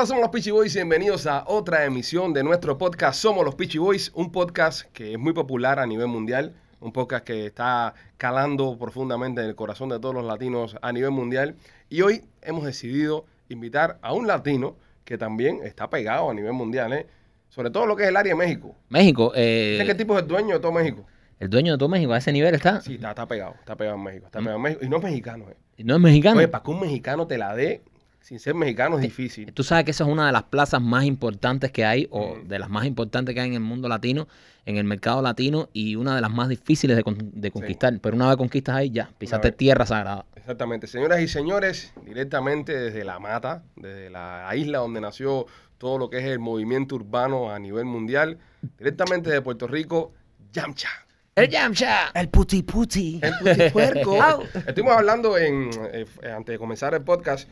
[0.00, 3.54] Hola, somos los Peachy Boys y bienvenidos a otra emisión de nuestro podcast Somos los
[3.54, 7.92] Peachy Boys, un podcast que es muy popular a nivel mundial, un podcast que está
[8.16, 11.54] calando profundamente en el corazón de todos los latinos a nivel mundial.
[11.90, 14.74] Y hoy hemos decidido invitar a un latino
[15.04, 17.06] que también está pegado a nivel mundial, ¿eh?
[17.50, 18.74] sobre todo lo que es el área de México.
[18.88, 21.04] México, eh, ¿Sabes qué tipo es el dueño de todo México?
[21.40, 22.80] el dueño de todo México a ese nivel está.
[22.80, 24.82] Sí, está, está pegado, está pegado en México, está pegado en México.
[24.82, 25.56] Y no es mexicano, ¿eh?
[25.76, 26.38] Y no es mexicano.
[26.38, 27.82] Oye, para que un mexicano te la dé
[28.20, 29.52] sin ser mexicano es difícil.
[29.52, 32.48] Tú sabes que esa es una de las plazas más importantes que hay, o Mm.
[32.48, 34.28] de las más importantes que hay en el mundo latino,
[34.66, 37.98] en el mercado latino, y una de las más difíciles de, con- de conquistar.
[38.00, 40.24] Pero una vez conquistas ahí, ya, pisaste tierra sagrada.
[40.36, 40.86] Exactamente.
[40.86, 45.46] Señoras y señores, directamente desde La Mata, desde la isla donde nació
[45.78, 48.38] todo lo que es el movimiento urbano a nivel mundial,
[48.78, 50.12] directamente de Puerto Rico,
[50.52, 50.88] Yamcha.
[51.34, 52.08] ¡El Yamcha!
[52.14, 53.18] El puti puti.
[53.22, 54.18] El putipuerco.
[54.66, 56.04] Estuvimos hablando en, eh,
[56.36, 57.48] antes de comenzar el podcast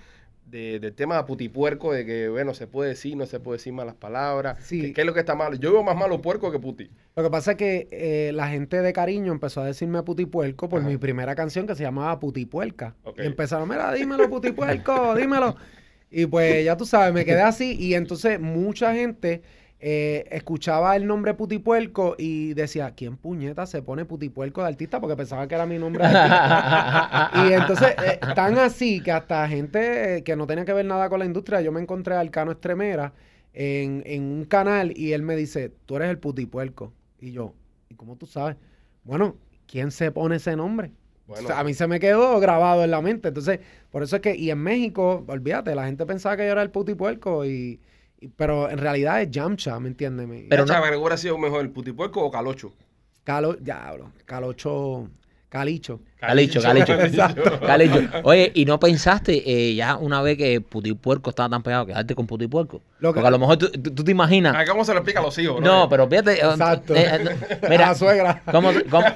[0.51, 3.73] de- del tema de putipuerco, de que, bueno, se puede decir, no se puede decir
[3.73, 4.59] malas palabras.
[4.65, 4.81] Sí.
[4.81, 5.57] ¿Qué, qué es lo que está malo?
[5.57, 6.91] Yo veo más malo puerco que puti.
[7.17, 10.81] Lo que pasa es que eh, la gente de cariño empezó a decirme putipuerco por
[10.81, 10.89] Ajá.
[10.89, 12.95] mi primera canción que se llamaba Putipuerca.
[13.17, 15.57] Y empezaron, mira, dímelo, putipuerco, dímelo.
[16.11, 17.77] Y pues ya tú sabes, me quedé así.
[17.79, 19.43] Y entonces mucha gente
[19.81, 25.01] eh, escuchaba el nombre Putipuerco y decía, ¿quién puñeta se pone Putipuerco de artista?
[25.01, 26.57] Porque pensaba que era mi nombre de artista.
[27.33, 31.09] Y entonces, eh, tan así que hasta gente eh, que no tenía que ver nada
[31.09, 33.13] con la industria, yo me encontré a Alcano Estremera
[33.53, 36.93] en, en un canal y él me dice, tú eres el putipuerco.
[37.21, 37.55] Y yo,
[37.89, 38.57] ¿y cómo tú sabes?
[39.05, 40.93] Bueno, ¿quién se pone ese nombre?
[41.27, 43.29] Bueno, O sea, a mí se me quedó grabado en la mente.
[43.29, 46.63] Entonces, por eso es que, y en México, olvídate, la gente pensaba que yo era
[46.63, 47.81] el putipuerco y, y-
[48.37, 50.27] pero en realidad es Yamcha, ¿me entiendes?
[50.49, 52.73] Pero Yamcha, no- hubiera sido mejor el putipuerco o calocho.
[53.25, 55.09] Calo, diablo, calocho,
[55.49, 56.01] calicho.
[56.19, 56.93] Calicho, calicho.
[57.01, 57.61] Exacto.
[57.61, 58.01] Calicho.
[58.25, 62.27] Oye, ¿y no pensaste eh, ya una vez que Putipuerco estaba tan pegado, quedarte con
[62.27, 62.83] Putipuerco?
[62.99, 64.69] Lo que- Porque a lo mejor tú, tú- tú te imaginas...
[64.69, 65.61] ¿Cómo se lo explica a los hijos?
[65.61, 66.33] No, pero fíjate...
[66.33, 66.95] eh, Exacto.
[66.97, 68.43] eh, eh, a mira, la suegra.
[68.51, 69.07] ¿Cómo- cómo-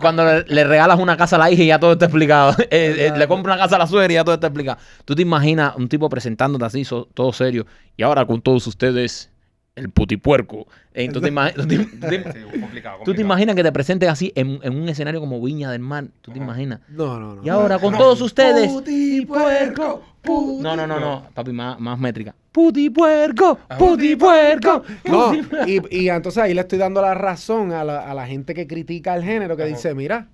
[0.00, 2.54] cuando le, le regalas una casa a la hija y ya todo está explicado.
[2.70, 4.78] Eh, eh, le compras una casa a la suegra y ya todo está explicado.
[5.04, 7.64] Tú te imaginas un tipo presentándote así, so- todo serio.
[7.96, 9.30] Y ahora con todos ustedes,
[9.76, 10.66] el putipuerco.
[10.92, 13.20] Eh, tú, te tú te- tú te- Sí, complicado, tú te complicado.
[13.20, 16.06] imaginas que te presentes así en, en un escenario como Viña del Mar.
[16.22, 16.80] Tú te imaginas.
[16.88, 17.44] No, no, no.
[17.44, 17.98] Y ahora con no.
[17.98, 18.68] todos ustedes.
[18.72, 21.28] Putipuerco, puti- No, no, no, no.
[21.34, 22.34] Papi, más, más métrica.
[22.52, 24.82] Putipuerco, Ah, putipuerco.
[25.04, 25.34] No,
[25.66, 28.66] y, y entonces ahí le estoy dando la razón a la, a la gente que
[28.66, 29.68] critica el género, que Ajá.
[29.72, 30.28] dice, mira,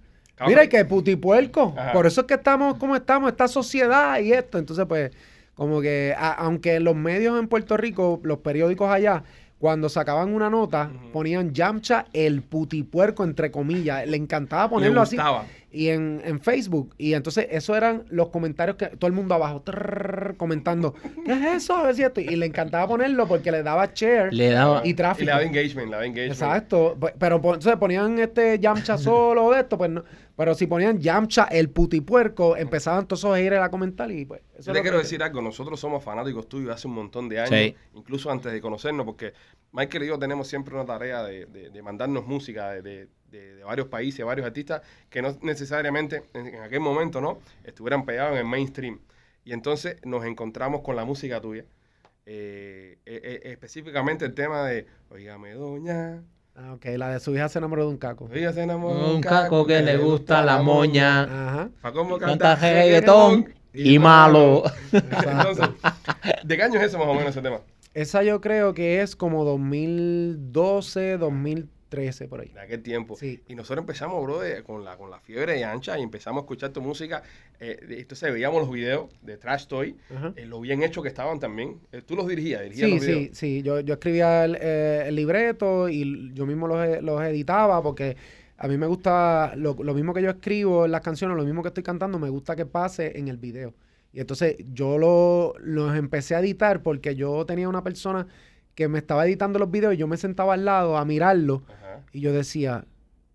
[0.46, 1.74] mira, y que putipuerco.
[1.76, 1.92] Ajá.
[1.92, 4.58] Por eso es que estamos como estamos, esta sociedad y esto.
[4.58, 5.10] Entonces, pues,
[5.62, 9.22] como que, a- aunque los medios en Puerto Rico, los periódicos allá,
[9.58, 14.04] cuando sacaban una nota, ponían Yamcha el putipuerco, entre comillas.
[14.08, 15.16] Le encantaba Le ponerlo así.
[15.74, 16.94] Y en, en Facebook.
[16.98, 20.92] Y entonces, eso eran los comentarios que todo el mundo abajo trrr, comentando.
[21.24, 21.74] ¿Qué es eso?
[21.76, 22.20] A ver si esto.
[22.20, 24.82] Y le encantaba ponerlo porque le daba share Le daba.
[24.86, 25.24] y Y tráfico.
[25.26, 26.32] le daba engagement, le daba engagement.
[26.32, 26.98] Exacto.
[27.18, 30.04] Pero entonces ponían este Yamcha solo de esto, pues no.
[30.36, 34.40] Pero si ponían Yamcha el putipuerco, empezaban todos esos haters a comentar y pues.
[34.58, 37.28] eso Yo es te quiero que- decir algo, nosotros somos fanáticos tuyos hace un montón
[37.28, 37.74] de años, Sí.
[37.94, 39.32] incluso antes de conocernos, porque
[39.72, 43.56] Michael y yo tenemos siempre una tarea de, de- de mandarnos música de, de- de-
[43.56, 48.32] de varios países, varios artistas, que no necesariamente en, en aquel momento no estuvieran pegados
[48.34, 49.00] en el mainstream.
[49.44, 51.64] Y entonces nos encontramos con la música tuya,
[52.26, 56.22] eh, eh, eh, específicamente el tema de, oígame doña,
[56.54, 58.28] Ah, ok, la de su hija se enamoró de un caco.
[58.30, 61.22] ella se enamoró de Un caco que le gusta la moña.
[61.22, 61.70] Ajá.
[61.80, 64.62] Pa' cómo Canta reggaetón y malo.
[64.92, 65.66] Entonces,
[66.44, 67.60] ¿de qué año es ese más o menos ese tema?
[67.94, 71.72] Esa yo creo que es como 2012, 2013,
[72.28, 72.48] por ahí.
[72.48, 73.16] de aquel tiempo.
[73.16, 73.40] Sí.
[73.48, 76.44] Y nosotros empezamos, bro, de- con, la, con la fiebre de ancha y empezamos a
[76.44, 77.22] escuchar tu música.
[77.60, 79.96] Eh, de- entonces veíamos los videos de Trash Toy,
[80.36, 81.78] eh, lo bien hecho que estaban también.
[81.92, 83.20] Eh, tú los dirigías, dirigías Sí, los videos.
[83.24, 83.62] sí, sí.
[83.62, 88.16] Yo, yo escribía el, eh, el libreto y yo mismo los, e- los editaba porque
[88.58, 91.62] a mí me gusta lo, lo mismo que yo escribo en las canciones, lo mismo
[91.62, 93.74] que estoy cantando, me gusta que pase en el video.
[94.12, 98.26] Y entonces yo lo, los empecé a editar porque yo tenía una persona
[98.74, 102.00] que me estaba editando los videos y yo me sentaba al lado a mirarlo Ajá.
[102.12, 102.84] y yo decía,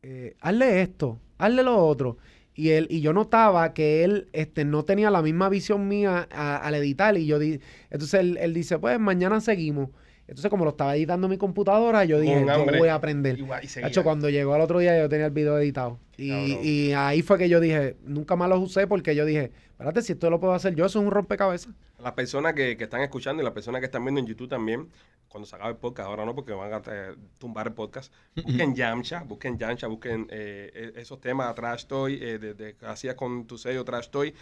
[0.01, 2.17] eh, hazle esto, hazle lo otro.
[2.55, 6.73] Y él, y yo notaba que él este, no tenía la misma visión mía al
[6.73, 7.15] editar.
[7.15, 7.59] Y yo di,
[7.91, 9.89] entonces él, él dice, pues mañana seguimos.
[10.27, 13.39] Entonces, como lo estaba editando en mi computadora, yo dije, yo voy a aprender.
[13.39, 13.87] Igual, y seguía.
[13.87, 15.99] Hacho, cuando llegó al otro día yo tenía el video editado.
[16.17, 20.13] Y, ahí fue que yo dije, nunca más los usé porque yo dije, espérate, si
[20.13, 21.73] esto lo puedo hacer yo, eso es un rompecabezas.
[21.99, 24.89] Las personas que, que están escuchando y las personas que están viendo en YouTube también,
[25.29, 28.75] cuando se acabe el podcast, ahora no, porque van a eh, tumbar el podcast, busquen
[28.75, 33.15] Yamcha, busquen Yamcha, busquen eh, eh, esos temas Trash Toy, eh, de, de- que hacías
[33.15, 34.33] con tu sello Trash Toy.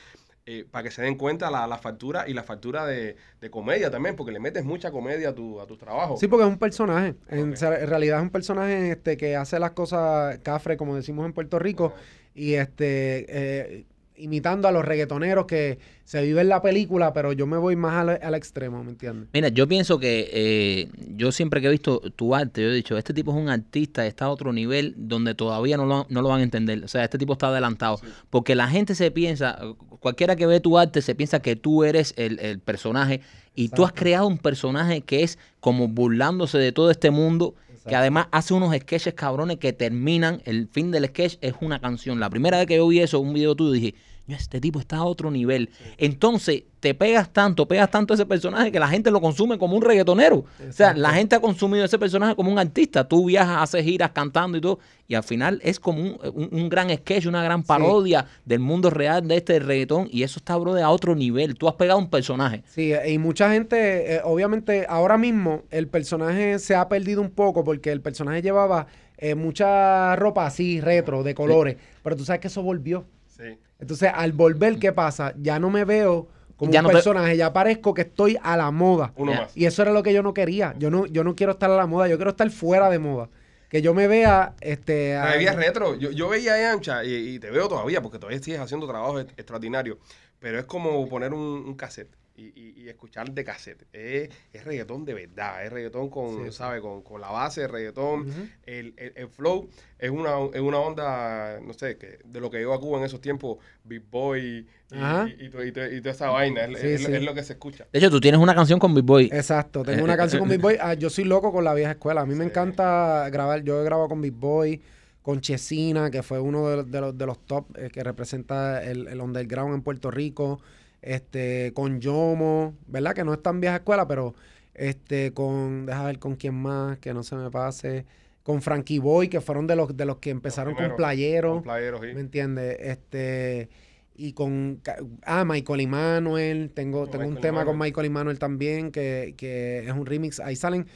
[0.47, 3.89] Eh, para que se den cuenta la, la factura y la factura de, de comedia
[3.89, 6.19] también, porque le metes mucha comedia a, tu, a tus trabajos.
[6.19, 7.15] Sí, porque es un personaje.
[7.29, 11.57] En realidad es un personaje este, que hace las cosas cafre, como decimos en Puerto
[11.57, 11.93] Rico,
[12.35, 13.85] y este eh,
[14.17, 18.19] imitando a los reggaetoneros que se viven la película, pero yo me voy más al,
[18.21, 19.29] al extremo, ¿me entiendes?
[19.33, 22.97] Mira, yo pienso que eh, yo siempre que he visto tu arte, yo he dicho,
[22.97, 26.29] este tipo es un artista, está a otro nivel donde todavía no lo, no lo
[26.29, 26.83] van a entender.
[26.83, 27.99] O sea, este tipo está adelantado.
[28.29, 29.59] Porque la gente se piensa,
[29.99, 33.21] cualquiera que ve tu arte se piensa que tú eres el, el personaje
[33.55, 33.99] y tú has Exacto.
[33.99, 37.55] creado un personaje que es como burlándose de todo este mundo.
[37.87, 42.19] Que además hace unos sketches cabrones que terminan, el fin del sketch es una canción.
[42.19, 44.97] La primera vez que yo vi eso, un video tuyo, dije, "No, este tipo está
[44.97, 45.69] a otro nivel.
[45.97, 49.81] Entonces, te pegas tanto, pegas tanto ese personaje que la gente lo consume como un
[49.81, 50.37] reggaetonero.
[50.37, 53.07] O sea, la gente ha consumido ese personaje como un artista.
[53.07, 56.69] Tú viajas, haces giras cantando y todo, y al final es como un, un- un
[56.69, 60.73] gran sketch, una gran parodia del mundo real de este reggaetón, y eso está, bro,
[60.73, 61.55] de a otro nivel.
[61.55, 62.63] Tú has pegado un personaje.
[62.67, 67.63] Sí, y mucha gente, eh, obviamente, ahora mismo el personaje se ha perdido un poco
[67.63, 68.87] porque el personaje llevaba
[69.17, 73.05] eh, mucha ropa así, retro, de colores, pero tú sabes que eso volvió.
[73.27, 73.57] Sí.
[73.79, 75.33] Entonces, al volver, ¿qué pasa?
[75.37, 78.55] Ya no me veo como Ya un no te- personaje, ya parezco que estoy a
[78.55, 79.11] la moda.
[79.17, 79.55] Uno más.
[79.57, 80.73] Y eso era lo que yo no quería.
[80.79, 83.29] Yo no, yo no quiero estar a la moda, yo quiero estar fuera de moda.
[83.69, 85.17] Que yo me vea, este...
[85.33, 85.95] Bebida retro.
[85.95, 89.19] Yo, yo veía a Ancha y, y te veo todavía porque todavía sigues haciendo trabajo
[89.19, 89.97] est- extraordinario.
[90.39, 93.85] Pero es como poner un, un cassette y, y- y escuchar de cassette.
[93.93, 95.63] Es, es reggaetón de verdad.
[95.65, 96.51] Es reggaetón con, Sí, sí.
[96.51, 96.81] ¿sabes?
[96.81, 98.27] Con, con la base de reggaetón.
[98.65, 102.57] El, el- el flow es una, es una onda, no sé, que de lo que
[102.57, 105.99] llegó a Cuba en esos tiempos, Big Boy y, y, y to- y to- y
[106.01, 106.65] toda esa vaina.
[106.65, 107.13] Es, Sí, es- sí.
[107.13, 107.87] es lo que se escucha.
[107.91, 109.29] De hecho, tú tienes una canción con Big Boy.
[109.31, 110.77] Exacto, tengo Eh, una eh, canción con eh, Big Boy.
[110.81, 112.21] Ah, yo soy loco con la vieja escuela.
[112.21, 113.63] A mí me encanta grabar.
[113.63, 114.81] Yo he grabado con Big Boy,
[115.21, 118.83] con Chesina, que fue uno de, los- de los, de los top eh, que representa
[118.83, 120.59] el, el underground en Puerto Rico.
[121.05, 123.13] Este, con Yomo, ¿verdad?
[123.13, 124.33] Que no es tan vieja escuela, pero
[124.73, 128.05] este, con, deja ver con quién más, que no se me pase.
[128.41, 131.53] Con Frankie Boy, que fueron de los, de los que empezaron con primeros, Playero.
[131.53, 132.07] Con playeros, sí.
[132.13, 132.77] ¿Me entiendes?
[132.79, 133.69] Este,
[134.15, 134.81] y con,
[135.23, 137.77] ah, Michael y Manuel, tengo, Con tengo un tema con.
[137.77, 140.87] Michael y Manuel también, que, que es un remix, ahí salen,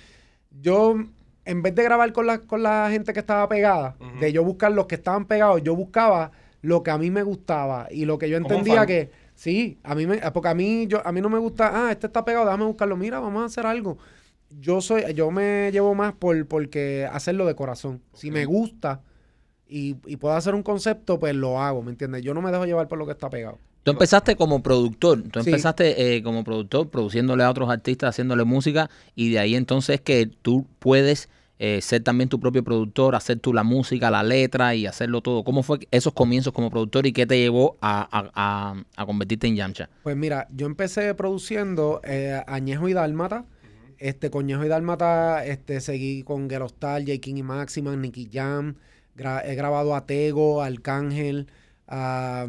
[0.59, 0.95] yo,
[1.45, 4.71] en vez de grabar con la, con la gente que estaba pegada, de yo buscar
[4.71, 6.31] los que estaban pegados, yo buscaba
[6.62, 10.06] lo que a mí me gustaba y lo que yo entendía que, sí, a mí
[10.06, 12.65] me, porque a mí, yo, a mí no me gusta, ah, este está pegado, déjame
[12.65, 13.97] buscarlo, mira, vamos a hacer algo.
[14.59, 18.01] Yo soy, yo me llevo más por porque hacerlo de corazón.
[18.13, 19.01] Si me gusta,
[19.68, 22.21] y, y puedo hacer un concepto, pues lo hago, ¿me entiendes?
[22.24, 23.57] Yo no me dejo llevar por lo que está pegado.
[23.83, 25.50] Tú empezaste como productor, tú Sí.
[25.51, 30.25] empezaste eh, como productor, produciéndole a otros artistas, haciéndole música, y de ahí entonces que
[30.41, 34.85] tú puedes eh, ser también tu propio productor, hacer tú la música, la letra y
[34.88, 35.44] hacerlo todo.
[35.44, 39.47] ¿Cómo fue esos comienzos como productor y qué te llevó a, a- a- a convertirte
[39.47, 39.89] en Yamcha?
[40.03, 43.45] Pues mira, yo empecé produciendo eh, Añejo y Dálmata.
[43.97, 47.17] Este, con Ñejo y Dálmata, este, seguí con Gerostar, J.
[47.19, 48.75] King y Máxima, Nicky Jam.
[49.17, 51.47] gra- he grabado a Tego, Arcángel,
[51.85, 52.47] a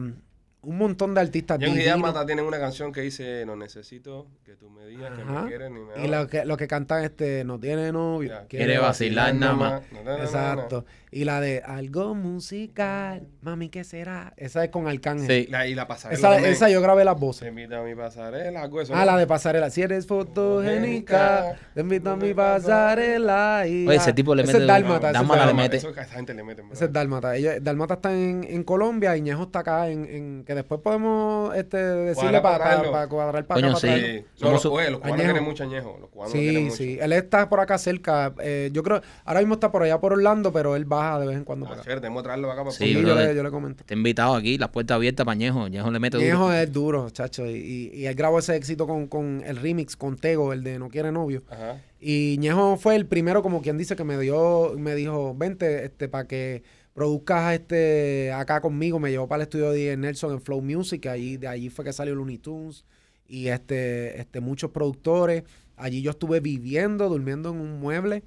[0.63, 1.59] un montón de artistas.
[1.59, 1.91] Young y Divino.
[1.93, 5.43] Dálmata tienen una canción que dice, no necesito que tú me digas que Ajá.
[5.43, 8.29] me quieres ni me Y lo que, lo que cantan, este, no tiene novio.
[8.31, 9.83] Ya, quiere vacilar nada más.
[9.93, 10.85] No, no, no, no, Exacto.
[11.13, 14.33] Y la de algo musical, mami, ¿qué será?
[14.37, 15.45] Esa es con Arcángel.
[15.47, 15.51] Sí.
[15.51, 16.53] La, y la pasarela Esa, también.
[16.53, 17.49] esa yo grabé las voces.
[17.49, 18.95] invita a mi pasarela, algo de eso.
[18.95, 19.07] Ah, ¿no?
[19.07, 19.71] la de pasarela.
[19.71, 23.65] Si eres fotogénica, te invito a mi pasarela.
[23.67, 25.77] Y Oye, ese tipo le Ese mete ese es Dálmata le mete.
[25.79, 26.93] Eso que esa gente le mete, en Ese es verdad.
[27.01, 27.37] Dálmata.
[27.37, 31.55] Ella- Dálmata está en, en Colombia y Ñejo está acá en, en- que después podemos
[31.55, 33.79] este, decirle para para cuadrar para Coño, acá.
[33.81, 33.87] sí.
[33.87, 34.01] para.
[34.01, 34.25] Sí.
[34.41, 35.97] No, Somos los, los cubanos quieren mucho añejo.
[36.01, 36.77] Los cubanos quieren Sí, mucho.
[36.77, 36.99] sí.
[37.01, 38.35] Él está por acá cerca.
[38.41, 41.37] eh, yo creo, ahora mismo está por allá por Orlando, pero él baja de vez
[41.37, 43.43] en cuando Ah, para chévere, tenemos que traerlo acá para Sí, Sí, yo, le, yo
[43.45, 43.85] le comento.
[43.85, 45.69] Te he invitado aquí, las puertas abiertas para Ñejo.
[45.69, 46.29] Ñejo le mete duro.
[46.29, 47.47] Ñejo es duro, chacho.
[47.47, 50.81] Y, y, y él grabó ese éxito con, con el remix con Tego, el de
[50.81, 51.43] No Quiere Novio.
[51.49, 51.77] Ajá.
[52.01, 56.09] Y Ñejo fue el primero, como quien dice, que me dio, me dijo, vente, este,
[56.09, 58.99] para que produzcas este acá conmigo.
[58.99, 61.93] Me llevó para el estudio de Nelson en Flow Music, ahí, de allí fue que
[61.93, 62.85] salió Looney Tunes
[63.27, 65.45] y este, este, muchos productores.
[65.77, 68.25] Allí yo estuve viviendo, durmiendo en un mueble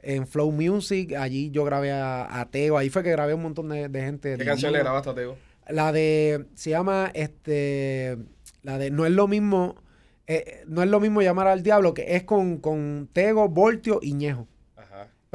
[0.00, 1.12] en Flow Music.
[1.14, 4.36] Allí yo grabé a, a Tego, ahí fue que grabé un montón de, de gente.
[4.36, 5.36] ¿Qué canción le grabaste a Teo?
[5.68, 8.16] La de, se llama, este,
[8.62, 9.74] la de, no es lo mismo,
[10.26, 14.14] eh, no es lo mismo llamar al diablo, que es con, con Tego, Voltio y
[14.14, 14.46] Ñejo.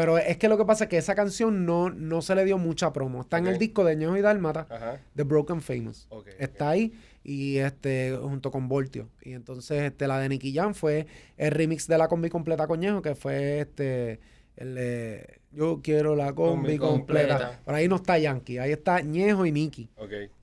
[0.01, 2.57] Pero es que lo que pasa es que esa canción no, no se le dio
[2.57, 3.21] mucha promo.
[3.21, 4.99] Está en el disco de Ñejo y Dálmata, Ajá.
[5.15, 6.07] The Broken Famous.
[6.09, 6.29] Ok.
[6.39, 6.91] Está ahí
[7.23, 9.09] y este junto con Voltio.
[9.21, 11.05] Y entonces este la de Nicky Jam fue
[11.37, 14.19] el remix de la combi completa con Ñejo, que fue este
[14.57, 17.37] el Yo quiero la combi Combi completa.
[17.37, 17.61] completa.
[17.63, 19.87] Por ahí no está Yankee, ahí está Ñejo y Nicky.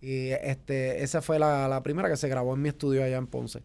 [0.00, 3.26] Y este, esa fue la, la primera que se grabó en mi estudio allá en
[3.26, 3.60] Ponce.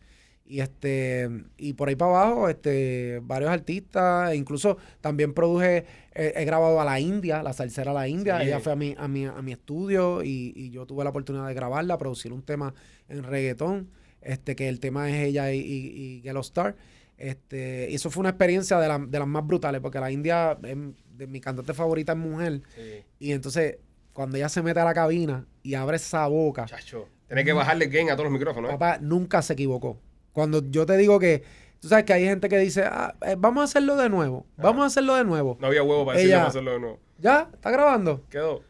[0.46, 6.34] Y este, y por ahí para abajo, este, varios artistas, e incluso también produje, eh,
[6.36, 8.48] he grabado a la India, la salsera La India, Sí.
[8.48, 11.48] ella fue a mi, a mi, a mi estudio y, y yo tuve la oportunidad
[11.48, 12.74] de grabarla, producir un tema
[13.08, 13.90] en reggaetón,
[14.22, 16.76] este, que el tema es ella y, y, y Star.
[17.18, 20.58] Este, y eso fue una experiencia de, la- de las más brutales, porque la India,
[20.64, 20.78] es
[21.18, 23.04] de mi cantante favorita es mujer, Sí.
[23.20, 23.78] y entonces
[24.12, 27.08] cuando ella se mete a la cabina y abre esa boca, Chacho.
[27.30, 28.70] Que bajarle gain a todos los micrófonos.
[28.70, 28.74] ¿eh?
[28.74, 29.98] Papá nunca se equivocó.
[30.34, 31.44] Cuando yo te digo que,
[31.80, 34.84] tú sabes que hay gente que dice, ah, eh, vamos a hacerlo de nuevo, vamos
[34.84, 35.58] a hacerlo de nuevo.
[35.62, 37.00] No había huevo para decirle Ella- para hacerlo de nuevo.
[37.20, 37.50] ¿Ya?
[37.54, 38.24] ¿Está grabando?
[38.30, 38.62] Quedó.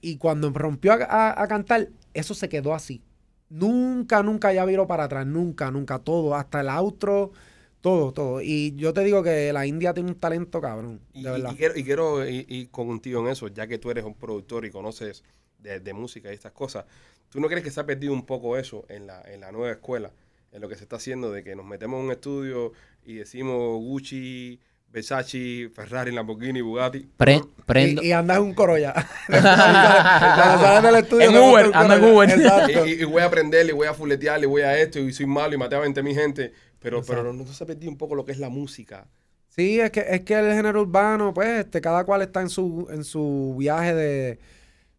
[0.00, 3.02] Y cuando rompió a, a- a cantar, eso se quedó así.
[3.50, 7.32] Nunca, nunca ya viró para atrás, nunca, nunca, todo, hasta el outro,
[7.80, 8.40] todo, todo.
[8.42, 11.52] Y yo te digo que la India tiene un talento cabrón, Y, de y- verdad.
[11.52, 14.66] y quiero, y quiero ir, ir contigo en eso, ya que tú eres un productor
[14.66, 15.24] y conoces
[15.58, 16.84] de, de música y estas cosas.
[17.30, 19.70] ¿Tú no crees que se ha perdido un poco eso en la, en la nueva
[19.72, 20.12] escuela?
[20.52, 22.72] En lo que se está haciendo de que nos metemos en un estudio
[23.04, 24.58] y decimos Gucci,
[24.90, 27.00] Versace, Ferrari, Lamborghini, Bugatti.
[27.16, 28.02] Pre- prendo.
[28.02, 28.54] Y, y andas en un
[30.82, 32.04] del estudio, En montas Uber, anda en.
[32.04, 32.30] Uber.
[32.30, 32.86] Exacto.
[32.86, 35.54] Y, voy a aprender, y voy a fuletear, y voy a esto, y soy malo,
[35.54, 36.52] y maté a 20 mi gente.
[36.78, 39.06] Pero, pero no, no se ha perdido un poco lo que es la música.
[39.48, 42.86] Sí, es que, es que el género urbano, pues, este, cada cual está en su,
[42.90, 44.38] en su viaje de.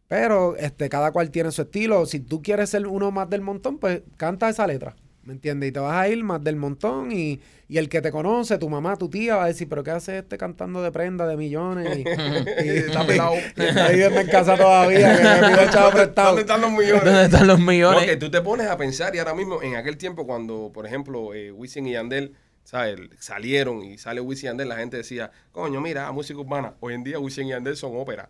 [0.08, 2.06] Pero este, cada cual tiene su estilo.
[2.06, 4.96] Si tú quieres ser uno más del montón, pues canta esa letra.
[5.30, 5.70] ¿Me entiendes?
[5.70, 7.12] Y te vas a ir más del montón.
[7.12, 9.92] Y, y el que te conoce, tu mamá, tu tía, va a decir, ¿pero qué
[9.92, 12.00] hace este cantando de prenda, de millones?
[12.00, 12.02] Y,
[12.66, 13.36] y- Está pelado.
[13.36, 16.28] y está viviendo en casa todavía, que me pide chavo prestado.
[16.30, 17.04] ¿Dónde están los millones?
[17.06, 18.06] ¿Dónde están los millones?
[18.06, 21.36] que tú te pones a pensar y ahora mismo, en aquel tiempo cuando, por ejemplo,
[21.36, 22.34] eh, Wisin y Yandel,
[22.64, 23.00] ¿sabes?
[23.20, 26.74] Salieron y sale Wisin y Yandel, la gente decía, coño, mira, música urbana.
[26.80, 28.30] Hoy en día Wisin y Yandel son ópera.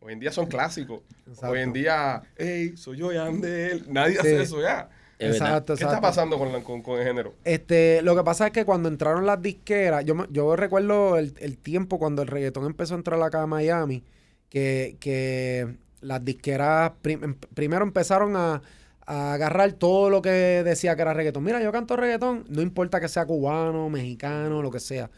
[0.00, 1.00] Hoy en día son clásicos.
[1.26, 1.48] Exacto.
[1.50, 3.84] Hoy en día, hey, soy yo Yandel.
[3.92, 4.18] Nadie Sí.
[4.20, 4.88] hace eso ya.
[5.18, 5.64] Es verdad.
[5.64, 6.00] Exacto, ¿Qué está exacto.
[6.00, 7.34] pasando con, la- con, con el género?
[7.44, 11.58] Este, lo que pasa es que cuando entraron las disqueras, yo, yo recuerdo el, el
[11.58, 14.04] tiempo cuando el reggaetón empezó a entrar acá a Miami,
[14.48, 18.62] que, que las disqueras prim- em- primero empezaron a,
[19.06, 21.44] a agarrar todo lo que decía que era reggaetón.
[21.44, 25.10] Mira, yo canto reggaetón, no importa que sea cubano, mexicano, lo que sea.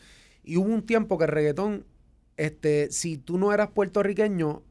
[0.44, 1.86] Y hubo un tiempo que el reggaetón,
[2.36, 4.62] este, si tú no eras puertorriqueño,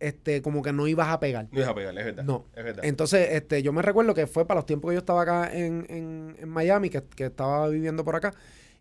[0.00, 1.48] este, como que no ibas a pegar.
[1.50, 2.24] No es a pegarle, es verdad.
[2.24, 2.46] No.
[2.54, 2.84] Es verdad.
[2.84, 5.86] Entonces, este, yo me recuerdo que fue para los tiempos que yo estaba acá en,
[5.88, 8.34] en- en Miami, que, que estaba viviendo por acá.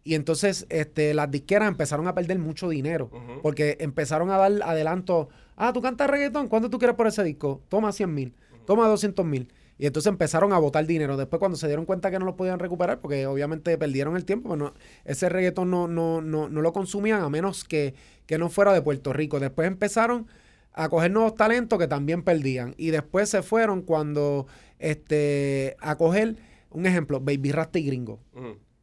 [0.03, 3.09] Y entonces, este, las disqueras empezaron a perder mucho dinero.
[3.43, 5.29] Porque empezaron a dar adelanto.
[5.55, 6.47] Ah, tú cantas reggaetón.
[6.47, 7.61] ¿Cuánto tú quieres por ese disco?
[7.69, 8.33] Toma 100 mil.
[8.65, 9.51] Toma 200 mil.
[9.77, 11.17] Y entonces empezaron a botar dinero.
[11.17, 14.49] Después, cuando se dieron cuenta que no lo podían recuperar, porque obviamente perdieron el tiempo,
[14.49, 14.73] pues no-
[15.05, 17.93] ese reggaetón no, no, no, no lo consumían a menos que,
[18.25, 19.39] que no fuera de Puerto Rico.
[19.39, 20.27] Después empezaron
[20.73, 22.73] a coger nuevos talentos que también perdían.
[22.77, 24.47] Y después se fueron cuando
[24.79, 26.35] este, a coger,
[26.69, 28.19] un ejemplo, Baby Rasta y Gringo.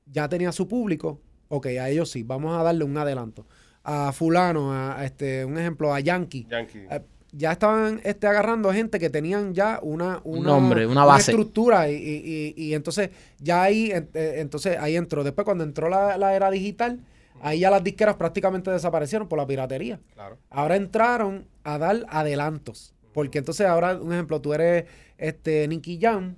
[0.06, 1.20] Ya tenía su público.
[1.48, 3.46] Ok, a ellos sí, vamos a darle un adelanto.
[3.84, 6.46] A fulano, a, a este, un ejemplo, a Yankee.
[6.50, 6.86] Yankee.
[6.90, 7.00] Eh,
[7.32, 11.30] ya estaban este, agarrando gente que tenían ya una, Un una, nombre, una base.
[11.30, 15.62] estructura y, y- y- y entonces ya ahí en- eh, entonces ahí entró después cuando
[15.64, 17.00] entró la, la era digital
[17.42, 20.38] ahí ya las disqueras prácticamente desaparecieron por la piratería Claro.
[20.50, 24.84] ahora entraron a dar adelantos porque entonces ahora un ejemplo tú eres
[25.16, 26.36] este Nicky Jam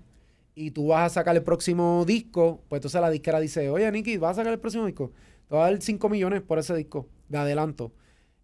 [0.55, 4.17] y tú vas a sacar el próximo disco pues entonces la disquera dice oye Nicky
[4.17, 5.13] vas a sacar el próximo disco
[5.49, 7.93] te va a dar 5 millones por ese disco de adelanto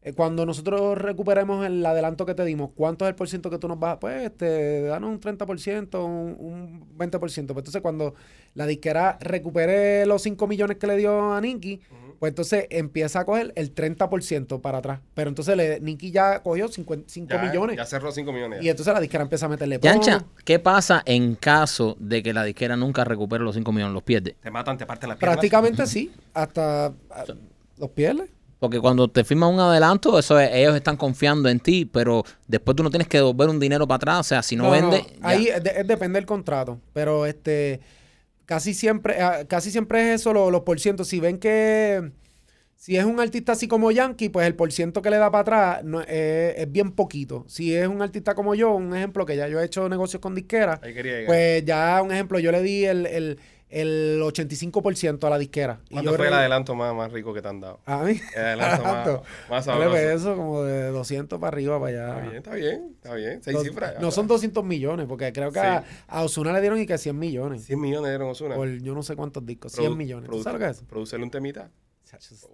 [0.02, 3.58] eh, cuando nosotros recuperemos el adelanto que te dimos, ¿cuánto es el por ciento que
[3.58, 3.98] tú nos vas a?
[3.98, 7.18] Pues, este, danos un 30%, un, un 20%.
[7.18, 8.14] Pues entonces, cuando
[8.54, 11.80] la disquera recupere los 5 millones que le dio a Nicky.
[12.18, 15.00] Pues entonces empieza a coger el 30% para atrás.
[15.14, 16.96] Pero entonces le, Nicky ya cogió 5
[17.28, 17.76] Ya, millones.
[17.76, 18.62] Ya cerró 5 millones.
[18.62, 20.24] Y entonces la disquera empieza a meterle Yancha.
[20.44, 23.94] ¿qué pasa en caso de que la disquera nunca recupere los 5 millones?
[23.94, 24.36] ¿Los pierde?
[24.42, 25.36] Te matan, te parten las piernas.
[25.36, 26.12] Prácticamente sí.
[26.34, 27.24] Hasta ah,
[27.78, 28.30] los pierdes.
[28.58, 32.74] Porque cuando te firman un adelanto, eso es- ellos están confiando en ti, pero después
[32.74, 34.20] tú no tienes que devolver un dinero para atrás.
[34.20, 35.04] O sea, si no, vende.
[35.20, 35.28] ya.
[35.28, 37.80] ahí es de- es depende del contrato, pero este
[38.46, 41.08] casi siempre ah, casi siempre es eso lo- los por cientos.
[41.08, 42.12] Si ven que
[42.76, 45.42] si es un artista así como Yankee, pues el por ciento que le da para
[45.42, 47.44] atrás no, eh, es bien poquito.
[47.48, 50.34] Si es un artista como yo, un ejemplo que ya yo he hecho negocios con
[50.34, 50.80] disqueras,
[51.26, 53.38] pues ya un ejemplo, yo le di el, el,
[53.68, 55.80] el 85% a la disquera.
[55.90, 57.80] ¿Cuánto fue el adelanto más, más rico que te han dado?
[57.84, 58.20] A mí.
[58.34, 59.90] El adelanto más, más sabroso.
[59.90, 62.08] pues, eso como de 200 para arriba, para allá.
[62.08, 63.42] Está bien, está bien, está bien.
[63.42, 63.94] Seis Dos- cifras.
[64.00, 65.66] no son 200 millones, porque creo que Sí.
[65.66, 67.64] a, a Ozuna le dieron y que 100 millones.
[67.64, 68.54] 100 millones dieron Osuna.
[68.54, 70.30] Por yo no sé cuántos discos, 100 millones.
[70.30, 70.82] ¿Tú sabes lo que es?
[70.82, 71.70] Producirle un temita.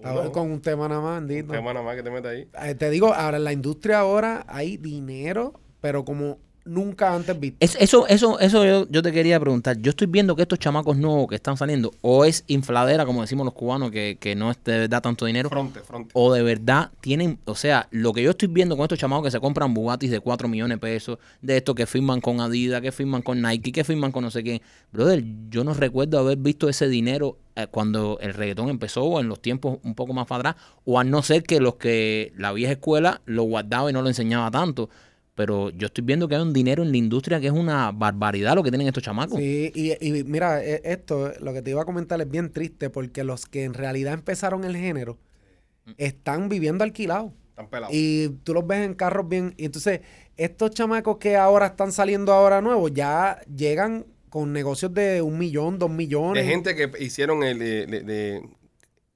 [0.00, 0.32] Uno.
[0.32, 1.52] con un tema nada más, Un bendito.
[1.52, 2.48] tema nada más que te mete ahí.
[2.64, 7.56] Eh, Te digo, ahora en la industria ahora hay dinero, pero como nunca antes visto.
[7.60, 9.76] Es- eso, eso, eso yo, yo te quería preguntar.
[9.78, 13.44] Yo estoy viendo que estos chamacos nuevos que están saliendo, o es infladera, como decimos
[13.44, 16.10] los cubanos, que, que no es de verdad tanto dinero, Fronte, fronte.
[16.14, 19.30] o de verdad tienen, o sea, lo que yo estoy viendo con estos chamacos que
[19.30, 22.92] se compran Bugattis de 4 millones de pesos, de estos que firman con Adidas, que
[22.92, 24.60] firman con Nike, que firman con no sé quién.
[24.92, 29.28] Brother, yo no recuerdo haber visto ese dinero eh, cuando el reggaetón empezó o en
[29.28, 32.52] los tiempos un poco más para atrás, o a no ser que los que la
[32.52, 34.88] vieja escuela lo guardaba y no lo enseñaba tanto.
[35.34, 38.54] Pero yo estoy viendo que hay un dinero en la industria que es una barbaridad
[38.54, 39.38] lo que tienen estos chamacos.
[39.38, 42.90] Sí, y, y mira, e- esto, lo que te iba a comentar es bien triste
[42.90, 45.18] porque los que en realidad empezaron el género
[45.96, 47.32] están viviendo alquilados.
[47.50, 47.94] Están pelados.
[47.94, 49.54] Y tú los ves en carros bien.
[49.56, 50.00] Y entonces,
[50.36, 55.78] estos chamacos que ahora están saliendo ahora nuevos ya llegan con negocios de un millón,
[55.78, 56.44] dos millones.
[56.44, 57.58] De gente que hicieron el.
[57.58, 58.42] De, de- de-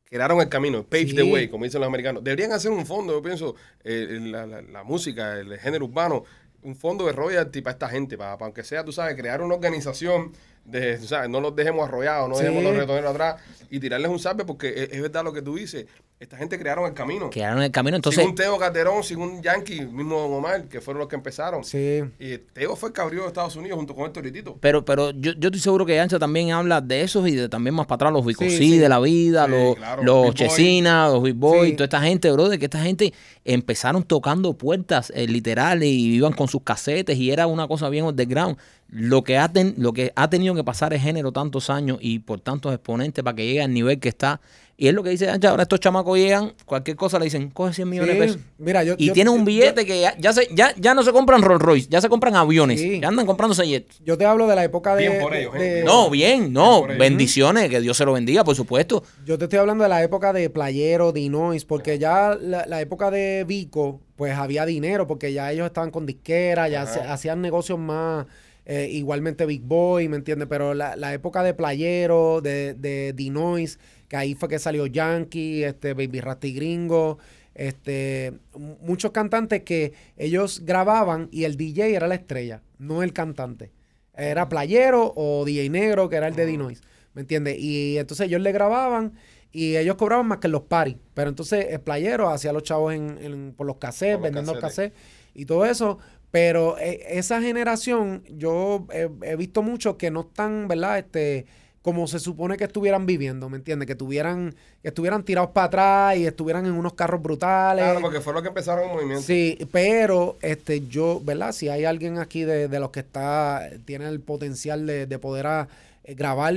[0.08, 1.14] crearon el camino, pave Sí.
[1.14, 2.22] the way, como dicen los americanos.
[2.24, 6.24] Deberían hacer un fondo, yo pienso, eh, la, la- la música, el género urbano,
[6.62, 9.54] un fondo de royalty para esta gente, para, para aunque sea, tú sabes, crear una
[9.54, 10.32] organización
[10.64, 12.42] de, tú sabes, no los dejemos arrollados, no Sí.
[12.42, 13.36] dejemos los reggaetoneros atrás
[13.70, 15.86] y tirarles un salve porque es, es verdad lo que tú dices.
[16.18, 17.28] Esta gente crearon el camino.
[17.28, 17.96] Quedaron en el camino.
[17.96, 21.16] Entonces, sin un Teo Calderón, sin un Yankee, mismo Don Omar, que fueron los que
[21.16, 21.62] empezaron.
[21.62, 22.02] Sí.
[22.18, 24.56] Y Teo fue el que abrió Estados Unidos junto con el Toritito.
[24.60, 27.74] Pero, pero yo, yo estoy seguro que Ancha también habla de esos y de también
[27.74, 28.78] más para atrás, los Vicosí Sí, sí.
[28.78, 30.34] de la vida, Sí, los, claro, los.
[30.34, 31.76] Chesina, los Big Boy, Sí.
[31.76, 33.12] toda esta gente, bro, de que esta gente
[33.44, 38.04] empezaron tocando puertas eh, literales y iban con sus casetes y era una cosa bien
[38.06, 38.56] underground.
[38.88, 42.20] Lo que, ha ten- lo que ha tenido que pasar el género tantos años y
[42.20, 44.40] por tantos exponentes para que llegue al nivel que está.
[44.78, 47.72] Y es lo que dice Ancha, ahora estos chamacos llegan, cualquier cosa le dicen, coge
[47.72, 48.20] 100 millones Sí.
[48.20, 48.40] de pesos.
[48.58, 51.02] Mira, yo, Y yo- tienen un yo- billete que ya, ya, se- ya, ya no
[51.02, 53.00] se compran Rolls Royce, ya se compran aviones, Sí.
[53.00, 53.98] ya andan comprándose jets.
[54.04, 55.08] Yo te hablo de la época de.
[55.08, 55.74] Bien por ellos, de- gente.
[55.76, 59.02] de- No, bien, no, bendiciones, que Dios se lo bendiga, por supuesto.
[59.24, 63.10] Yo te estoy hablando de la época de Playero, Dinois, porque ya la, la época
[63.10, 67.78] de Vico, pues había dinero, porque ya ellos estaban con disquera, ya se- hacían negocios
[67.78, 68.26] más,
[68.66, 70.48] eh, igualmente Big Boy, ¿me entiendes?
[70.50, 75.64] Pero la, la época de Playero, de, de Dinois, que ahí fue que salió Yankee,
[75.64, 77.18] este, Baby Rasty Gringo,
[77.54, 78.34] este,
[78.80, 83.72] muchos cantantes que ellos grababan y el DJ era la estrella, no el cantante.
[84.14, 86.80] Era Playero o DJ Negro, que era el de Dinois,
[87.14, 87.58] ¿me entiendes?
[87.58, 89.12] Y entonces ellos le grababan
[89.52, 90.96] y ellos cobraban más que en los paris.
[91.14, 94.60] Pero entonces el Playero hacía los chavos en, en- por los cassettes, los vendiendo el
[94.60, 94.92] casetes.
[94.92, 95.98] cassette y todo eso.
[96.30, 100.98] Pero eh, esa generación, yo he, he visto muchos que no están, ¿verdad?
[100.98, 101.46] Este,
[101.86, 103.86] como se supone que estuvieran viviendo, ¿me entiendes?
[103.86, 107.84] Que tuvieran, que estuvieran tirados para atrás y estuvieran en unos carros brutales.
[107.84, 109.22] Claro, porque fue lo que empezaron el movimiento.
[109.22, 111.52] Sí, pero este yo, ¿verdad?
[111.52, 115.46] Si hay alguien aquí de, de los que está, tiene el potencial de, de poder
[115.46, 115.68] a-
[116.02, 116.54] eh, grabar,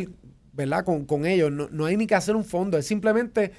[0.54, 0.84] ¿verdad?
[0.84, 3.52] Con, con ellos, no, no hay ni que hacer un fondo, es simplemente,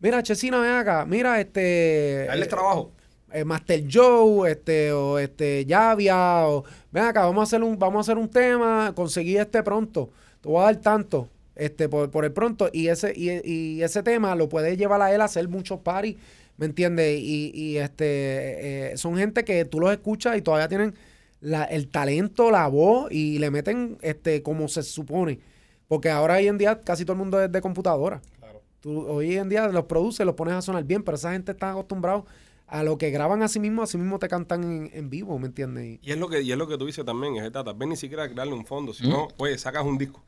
[0.00, 2.24] mira, Chesina, ven acá, mira, este...
[2.26, 2.90] Darles trabajo.
[3.32, 7.98] eh, Master Joe, este, o este, Javia, o ven acá, vamos a hacer un, vamos
[7.98, 10.10] a hacer un tema, conseguí este pronto,
[10.46, 14.02] te voy a dar tanto, este, por, por el pronto, y ese, y, y ese
[14.04, 16.16] tema lo puede llevar a él a hacer muchos parties,
[16.56, 17.18] ¿me entiendes?
[17.20, 20.94] Y, y este, eh, son gente que tú los escuchas y todavía tienen
[21.40, 25.40] la- el talento, la voz, y le meten este, como se supone.
[25.88, 28.22] Porque ahora hoy en día casi todo el mundo es de computadora.
[28.38, 28.62] Claro.
[28.80, 31.72] Tú hoy en día los produces, los pones a sonar bien, pero esa gente está
[31.72, 32.22] acostumbrada
[32.68, 35.38] a lo que graban a sí mismo, a sí mismo te cantan en, en vivo,
[35.38, 35.98] ¿me entiendes?
[36.02, 37.96] Y es lo que, y es lo que tú dices también, es tal vez ni
[37.96, 40.22] siquiera crearle un fondo, sino, oye, sacas un disco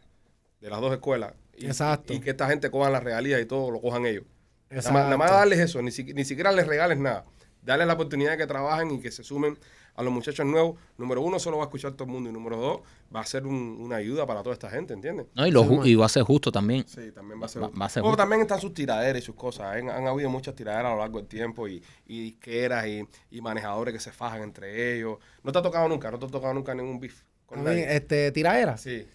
[0.61, 1.35] de las dos escuelas.
[1.57, 2.13] Y, Exacto.
[2.13, 4.25] Y, que esta gente cojan las regalías y todo lo cojan ellos.
[4.71, 5.05] Nada más, Exacto.
[5.05, 7.25] nada más darles eso, ni, si- ni siquiera les regales nada.
[7.63, 9.59] Darles la oportunidad de que trabajen y que se sumen
[9.95, 10.79] a los muchachos nuevos.
[10.97, 12.31] Número uno, eso lo va a escuchar todo el mundo.
[12.31, 12.81] Y número dos,
[13.15, 15.27] va a ser un- una ayuda para toda esta gente, ¿entiendes?
[15.35, 15.47] ¿no?
[15.47, 16.87] Y, lo y va a ser justo también.
[16.87, 17.63] Sí, también va a ser.
[17.63, 18.23] Va- va a ser Luego justo.
[18.23, 19.75] también están sus tiraderas y sus cosas.
[19.77, 23.41] Han, han habido muchas tiraderas a lo largo del tiempo y, y disqueras y, y
[23.41, 25.19] manejadores que se fajan entre ellos.
[25.43, 27.95] No te ha tocado nunca, no te ha tocado nunca ningún beef con nadie.
[27.97, 28.81] este, tiraderas.
[28.81, 29.07] Sí.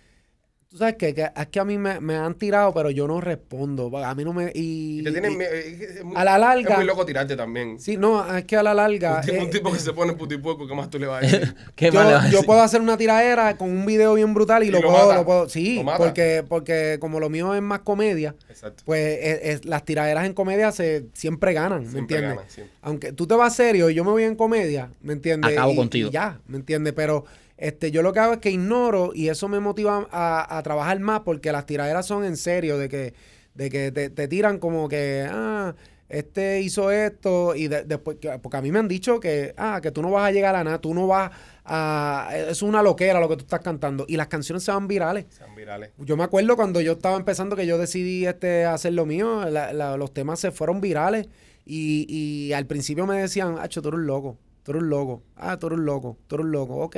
[0.73, 3.21] Tú sabes que, que es que a mí me, me han tirado, pero yo no
[3.21, 3.95] respondo.
[4.03, 4.51] A mí no me.
[4.55, 6.85] Y, Y te tienen y- mie- es que es muy- a la larga- Es muy
[6.87, 7.79] loco tirarte también.
[7.79, 9.17] sí, no, es que a la larga.
[9.17, 11.27] un, tipo, un eh, tipo que se pone putipueco, ¿qué más tú le vas a
[11.27, 11.55] decir?
[11.75, 14.33] ¿Qué yo, más le vas a yo puedo hacer una tiradera con un video bien
[14.33, 15.19] brutal y, Y lo, lo puedo, mata.
[15.19, 15.47] lo puedo.
[15.47, 15.97] Sí, Lo mata.
[15.99, 18.81] porque, porque como lo mío es más comedia, Exacto.
[18.83, 22.55] pues es- es- las tiraderas en comedia se, siempre ganan, ¿me Siempre entiendes?
[22.57, 22.71] ganan.
[22.81, 25.51] Aunque tú te vas serio y yo me voy en comedia, ¿me entiendes?
[25.55, 26.09] Acabo Y- contigo.
[26.09, 26.93] y ya, ¿me entiendes?
[26.93, 27.25] Pero
[27.57, 30.99] este, yo lo que hago es que ignoro y eso me motiva a, a trabajar
[30.99, 33.13] más porque las tiraderas son en serio, de que,
[33.53, 35.75] de que te, te tiran como que, ah,
[36.09, 39.79] este hizo esto y de- después, que- porque a mí me han dicho que, ah,
[39.81, 41.31] que tú no vas a llegar a nada, tú no vas
[41.65, 45.25] a, es una loquera lo que tú estás cantando y las canciones se van virales.
[45.29, 45.91] Sean virales.
[45.97, 49.73] Yo me acuerdo cuando yo estaba empezando que yo decidí este hacer lo mío, la-
[49.73, 51.27] la- los temas se fueron virales
[51.65, 55.23] y, y al principio me decían, Acho, tú eres un loco, tú eres un loco,
[55.37, 56.97] ah, tú eres un loco, tú eres un loco, ok.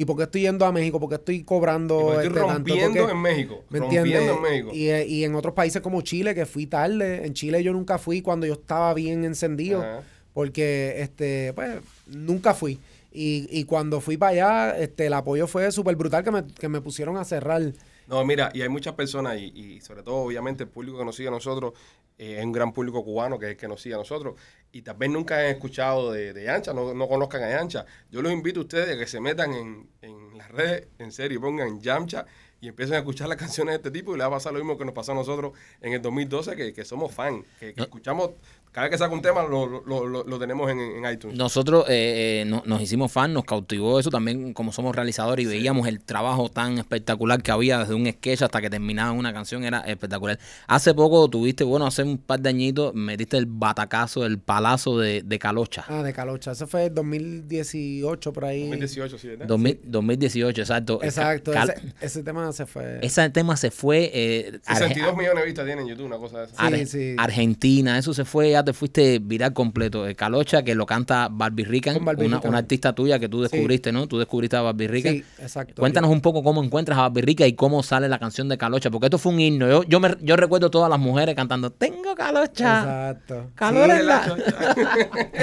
[0.00, 1.00] ¿Y por qué estoy yendo a México?
[1.00, 2.52] ¿Por qué estoy cobrando Y estoy este tanto?
[2.54, 3.64] rompiendo Porque- en México.
[3.70, 4.22] ¿Me entiendes?
[4.30, 4.70] en México.
[4.72, 7.26] Y, eh, y en otros países como Chile, que fui tarde.
[7.26, 9.80] En Chile yo nunca fui cuando yo estaba bien encendido.
[9.82, 10.02] Ajá.
[10.34, 12.78] Porque, este, pues, nunca fui.
[13.12, 14.32] Y, y cuando fui para
[14.70, 17.60] allá, este, el apoyo fue súper brutal que me, que me pusieron a cerrar.
[18.06, 21.16] No, mira, y hay muchas personas, y, y sobre todo, obviamente, el público que nos
[21.16, 21.72] sigue a nosotros,
[22.18, 24.34] es un gran público cubano que es el que nos sigue a nosotros,
[24.72, 27.86] y tal vez nunca han escuchado de, de Ancha, no, no conozcan a Ancha.
[28.10, 31.40] Yo los invito a ustedes a que se metan en, en las redes, en serio,
[31.40, 32.26] pongan Yamcha
[32.60, 34.58] y empiecen a escuchar las canciones de este tipo, y les va a pasar lo
[34.58, 37.82] mismo que nos pasó a nosotros en el 2012, que, que somos fan, que, que
[37.82, 38.32] escuchamos,
[38.72, 41.36] cada vez que saca un tema lo, lo, lo- lo tenemos en, en iTunes.
[41.36, 45.48] Nosotros eh, eh, no- nos hicimos fan, nos cautivó eso también como somos realizadores y
[45.48, 49.64] veíamos el trabajo tan espectacular que había desde un sketch hasta que terminaba una canción,
[49.64, 50.38] era espectacular.
[50.66, 55.22] Hace poco tuviste, bueno, hace un par de añitos, metiste el batacazo, el palazo de,
[55.22, 55.84] de Calocha.
[55.88, 56.52] Ah, de Calocha.
[56.52, 58.62] Eso fue en 2018 por ahí.
[58.68, 59.46] 2018, sí, ¿verdad?
[59.46, 61.00] 2000 2018, exacto.
[61.02, 61.52] Exacto.
[61.52, 62.98] Cal- ese, ese tema se fue.
[63.02, 64.10] ese tema se fue.
[64.12, 66.54] eh, Arge- 62 millones de vistas tiene en YouTube, una cosa de esa.
[66.62, 67.14] Ar- Sí, sí.
[67.18, 70.06] Argentina, eso se fue, ya te fuiste viral completo.
[70.06, 72.48] El Calocha, que lo canta Barbie Rican, Barbie una, Rican.
[72.50, 74.06] una artista tuya que tú descubriste, ¿no?
[74.06, 75.12] Tú descubriste a Barbie Rican.
[75.14, 75.80] Sí, exacto.
[75.80, 78.90] Cuéntanos un poco cómo encuentras a Barbie Rica y cómo sale la canción de Calocha,
[78.90, 79.68] porque esto fue un himno.
[79.68, 82.80] Yo, yo, me, yo recuerdo todas las mujeres cantando, tengo Calocha.
[82.80, 83.50] Exacto.
[83.54, 84.36] Calor Sí, en la...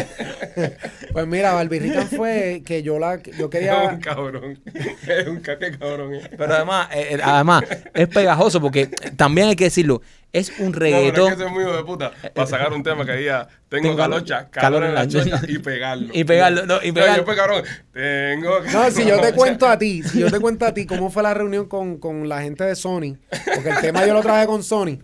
[1.12, 4.60] Pues mira, Barbie Rican fue que yo la yo Es un quería cabrón.
[5.08, 6.16] Es un cabrón.
[6.16, 6.30] eh.
[6.38, 10.02] Pero además, eh, eh, además, es pegajoso porque también hay que decirlo,
[10.38, 11.32] es un No, pero reggaetón.
[11.32, 14.50] es que muy hijo de puta para sacar un tema que diga tengo, Tengo calocha,
[14.50, 16.08] calor calor en la chocha y pegarlo.
[16.14, 17.18] Y pegarlo, no, y pegarlo.
[17.18, 20.66] yo, pues, cabrón, tengo No, si yo te cuento a ti, si yo te cuento
[20.66, 23.18] a ti cómo fue la reunión con, con la gente de Sony,
[23.54, 25.00] porque el tema yo lo traje con Sony.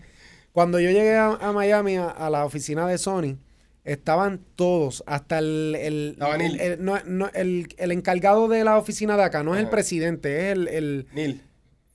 [0.52, 3.38] Cuando yo llegué a, a Miami, a, a la oficina de Sony,
[3.84, 6.60] estaban todos, hasta el, el, Estaba Neil.
[6.60, 9.68] el, el- no- no, el- el encargado de la oficina de acá, no es el
[9.70, 11.42] presidente, es el, el Neil.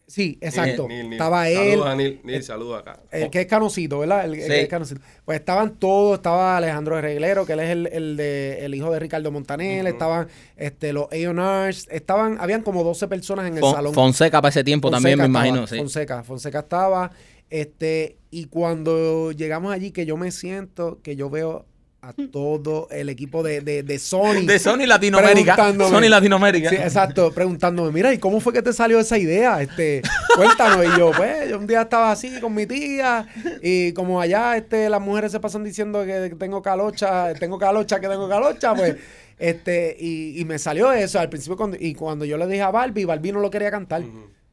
[0.08, 0.88] Sí, exacto.
[0.88, 1.14] Neil, Neil, Neil.
[1.14, 2.22] Estaba él, Saludos a Neil.
[2.24, 3.00] Neil, saludos acá.
[3.12, 4.26] el que es Canocito, ¿verdad?
[4.26, 4.48] El, el Sí.
[4.48, 5.02] que es Canocito.
[5.26, 9.00] Pues estaban todos, estaba Alejandro Reglero, que él es el, el de el hijo de
[9.00, 9.94] Ricardo Montaner, Ujú.
[9.94, 13.94] estaban este, los A&Rs, estaban, habían como 12 personas en el Fon- salón.
[13.94, 15.68] Fonseca para ese tiempo también, me Fonseca imagino.
[15.68, 15.78] sí.
[15.78, 17.12] Fonseca, Fonseca estaba,
[17.50, 21.66] este, y cuando llegamos allí, que yo me siento, que yo veo
[22.02, 24.46] a todo el equipo de, de, de Sony.
[24.46, 25.56] De Sony Latinoamérica.
[25.56, 25.90] Preguntándome.
[25.90, 26.70] Sony Latinoamérica.
[26.70, 29.62] Sí, exacto, preguntándome, mira, ¿y cómo fue que te salió esa idea?
[29.62, 30.04] Este,
[30.36, 30.86] cuéntanos.
[30.86, 33.28] Y yo, pues, yo un día estaba así con mi tía,
[33.62, 38.08] y como allá este, las mujeres se pasan diciendo que tengo calocha, tengo calocha, que
[38.08, 38.96] tengo calocha, pues,
[39.40, 42.72] este, y, y me salió eso al principio, cuando, y cuando yo le dije a
[42.72, 44.04] Barbie, Barbie no lo quería cantar.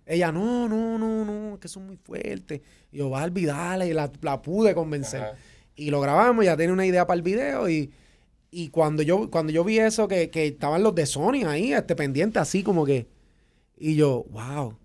[0.07, 2.61] Ella, no, no, no, no, que son muy fuertes.
[2.91, 5.23] Y yo, Barbie, dale, y la, la pude convencer.
[5.23, 5.33] Ajá.
[5.77, 7.93] Y lo grabamos, ya tenía una idea para el video y,
[8.51, 11.97] y cuando yo cuando yo vi eso, que, que estaban los de Sony ahí, este
[11.97, 13.09] pendiente así como que...
[13.77, 14.77] Y yo, wow.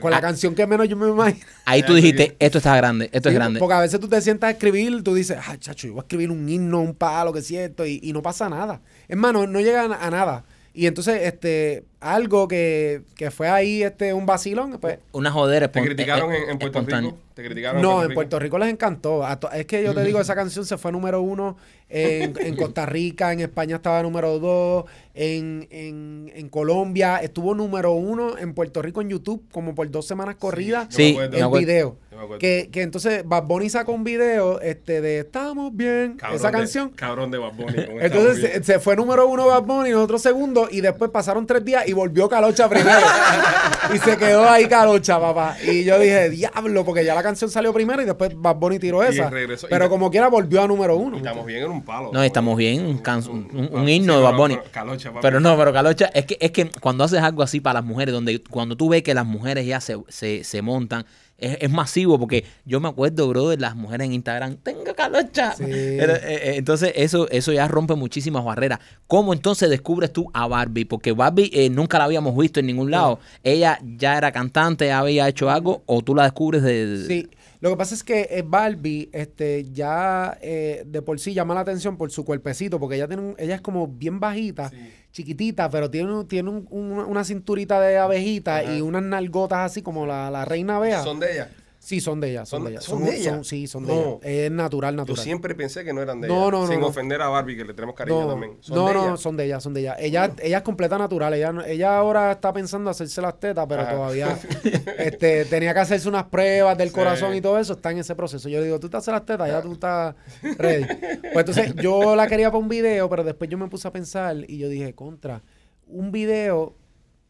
[0.00, 1.46] Con, la canción que menos yo me imagino.
[1.64, 3.60] Ahí tú dijiste, esto está grande, esto es grande.
[3.60, 6.02] Porque a veces tú te sientas a escribir, tú dices, ah, chacho, yo voy a
[6.02, 8.80] escribir un himno, un palo, que es cierto, y, y no pasa nada.
[9.06, 10.44] Es más, no, no llega a, a nada.
[10.72, 15.82] Y entonces, este, algo que, que fue ahí, este, un vacilón, pues, Una jodera ¿Te
[15.82, 16.80] criticaron en, en Puerto.
[16.80, 17.18] Rico?
[17.34, 19.22] ¿Te criticaron No, en Puerto Rico les encantó.
[19.52, 21.56] Es que yo te digo, esa canción se fue número uno
[21.88, 27.92] en, en Costa Rica, en España estaba número dos, en, en, en Colombia estuvo número
[27.92, 31.58] uno, en Puerto Rico en YouTube como por dos semanas corridas Sí, el acuerdo.
[31.66, 31.96] video.
[32.20, 32.38] Acuerdo.
[32.38, 36.52] Que, que entonces Bad Bunny sacó un video este, de Estamos bien, Cabrón esa de-
[36.52, 36.88] canción.
[36.90, 37.74] cabrón de Bad Bunny.
[38.00, 41.88] Entonces se, se fue número uno Bad Bunny, nosotros segundo, y después pasaron tres días
[41.88, 42.98] y volvió Calocha primero.
[43.94, 45.56] y se quedó ahí Calocha, papá.
[45.64, 49.02] Y yo dije, diablo, porque ya la canción salió primero y después Bad Bunny tiró
[49.04, 49.30] Y esa.
[49.30, 51.16] regresó- Pero como quiera volvió a número uno.
[51.16, 52.10] Y estamos bien en un palo.
[52.12, 54.56] No, estamos bien, un, can- un- un- un himno de Bad Bunny.
[54.56, 55.12] pero Calocha.
[55.20, 58.12] Pero no, pero Calocha, es que, es que cuando haces algo así para las mujeres,
[58.12, 61.06] donde cuando tú ves que las mujeres ya se, se, se montan,
[61.40, 65.54] es, es masivo, porque yo me acuerdo, bro, de las mujeres en Instagram, tengo Calocha.
[65.56, 65.64] Sí.
[66.00, 68.80] Eh, eh, entonces, eso, eso ya rompe muchísimas barreras.
[69.06, 70.84] ¿Cómo entonces descubres tú a Barbie?
[70.84, 73.20] Porque Barbie eh, nunca la habíamos visto en ningún lado.
[73.42, 77.04] Ella ya era cantante, ya había hecho algo, o tú la descubres de...
[77.06, 77.28] Sí,
[77.60, 81.60] lo que pasa es que eh, Barbie este, ya eh, de por sí llama la
[81.60, 84.76] atención por su cuerpecito, porque ella, tiene un- ella es como bien bajita, Sí.
[85.12, 88.72] chiquitita, pero tiene, un- tiene un- un- una cinturita de abejita Ajá.
[88.74, 91.02] y unas nalgotas así como la, la reina Bea.
[91.02, 91.50] Son de ella.
[91.90, 92.80] Sí, son de ella, son, ¿Son- de ella.
[92.80, 93.40] son de ella?
[93.42, 94.20] sí, son de No.
[94.22, 94.44] ella.
[94.44, 95.24] Es natural, Yo natural.
[95.24, 96.50] siempre pensé que no eran de No, ella.
[96.52, 98.58] no, no, Sin ofender a Barbie, que le tenemos cariño también.
[98.60, 99.96] ¿Son no, no, son de ella, son de ella.
[99.98, 101.34] Ella, ella es completa natural.
[101.34, 103.90] Ella, ella ahora está pensando hacerse las tetas, pero Ajá.
[103.90, 104.38] todavía
[104.98, 106.94] este, tenía que hacerse unas pruebas del Sí.
[106.94, 107.72] corazón y todo eso.
[107.72, 108.48] Está en ese proceso.
[108.48, 110.14] Yo digo, tú te haces las tetas, ya tú estás
[110.58, 110.84] ready.
[111.32, 114.36] Pues entonces yo la quería para un video, pero después yo me puse a pensar
[114.46, 115.42] y yo dije, contra,
[115.88, 116.76] un video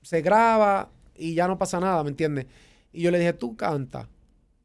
[0.02, 2.44] se graba y ya no pasa nada, ¿me entiendes?
[2.92, 4.06] Y yo le dije, tú canta.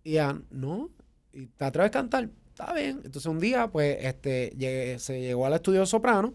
[0.05, 0.89] Y ella, no.
[1.33, 2.29] ¿Y te atreves a cantar?
[2.51, 3.01] Está bien.
[3.03, 6.33] Entonces un día, pues, este, llegué- se llegó al estudio de soprano.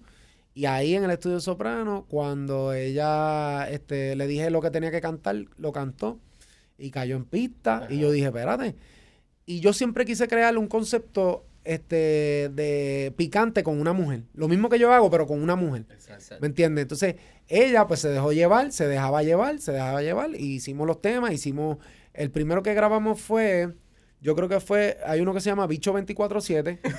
[0.53, 4.91] Y ahí en el estudio de soprano, cuando ella este, le dije lo que tenía
[4.91, 6.19] que cantar, lo cantó
[6.77, 7.87] y cayó en pista.
[7.89, 8.75] Y yo dije, espérate.
[9.47, 14.25] Y yo siempre quise crearle un concepto este, de picante con una mujer.
[14.35, 15.87] Lo mismo que yo hago, pero con una mujer.
[16.41, 16.83] ¿Me entiendes?
[16.83, 17.15] Entonces,
[17.49, 21.33] ella pues se dejó llevar, se dejaba llevar, se dejaba llevar, y hicimos los temas,
[21.33, 21.79] hicimos,
[22.23, 23.69] el primero que grabamos fue,
[24.21, 26.79] yo creo que fue, hay uno que se llama Bicho 24-7.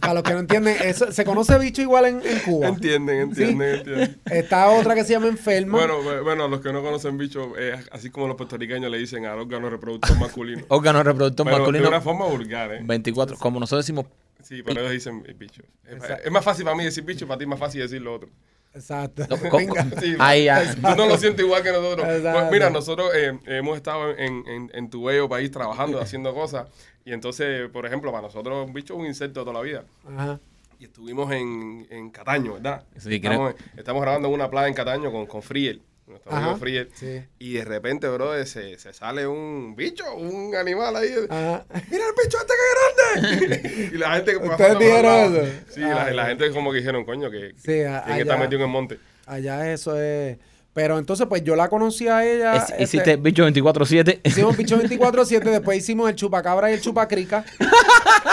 [0.00, 2.68] Para los que no entienden, eso, se conoce bicho igual en, en Cuba.
[2.68, 4.20] Entienden, entienden, entienden.
[4.26, 5.78] Está otra que se llama Enferma.
[5.78, 9.26] Bueno, bu- bueno, los que no conocen bicho, eh, así como los puertorriqueños le dicen
[9.26, 10.62] al órgano reproductor masculino.
[10.68, 12.80] Órgano reproductor Pero de masculino una forma vulgar, ¿eh?
[12.84, 14.06] 24, como nosotros decimos,
[14.44, 15.64] Sí, pero ellos dicen bicho.
[15.84, 18.14] Es, es más fácil para mí decir bicho, para ti es más fácil decir lo
[18.14, 18.28] otro.
[18.76, 19.24] Exacto.
[19.28, 19.86] No, co- Venga.
[20.00, 20.74] Sí, Ahí ya.
[20.74, 22.06] Tú no lo sientes igual que nosotros.
[22.08, 22.38] Exacto.
[22.40, 26.68] Pues mira, nosotros eh, hemos estado en, en, en tu bello país trabajando, haciendo cosas.
[27.04, 29.84] Y entonces, por ejemplo, para nosotros un bicho es un insecto toda la vida.
[30.06, 30.38] Ajá.
[30.78, 32.84] Y estuvimos en, en Cataño, ¿verdad?
[32.98, 36.50] Sí, creo- estamos, estamos grabando en una playa en Cataño con, con Friel, nuestro amigo
[36.50, 36.58] Ajá.
[36.60, 36.90] Friel.
[36.94, 37.22] Sí.
[37.38, 41.08] Y de repente, bro, se, se sale un bicho, un animal ahí.
[41.28, 41.64] Ajá.
[41.90, 43.90] ¡Mira el bicho este que grande!
[43.94, 45.52] y la gente que ¿Ustedes dijeron eso?
[45.74, 46.28] Sí, la, Ah, la ya.
[46.28, 48.42] gente como que dijeron, coño, que, Sí, a- ¿quién está allá.
[48.42, 48.98] metido en el monte?
[49.26, 50.36] Allá eso es.
[50.72, 52.54] Pero entonces, pues yo la conocí a ella.
[52.56, 54.20] es- este, hiciste bicho 24-7.
[54.24, 57.44] Hicimos Bicho 24-7, después hicimos el Chupacabra y el Chupacrica.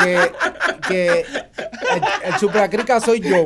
[0.03, 0.31] Que,
[0.87, 3.45] que el, el Chupacrica soy yo.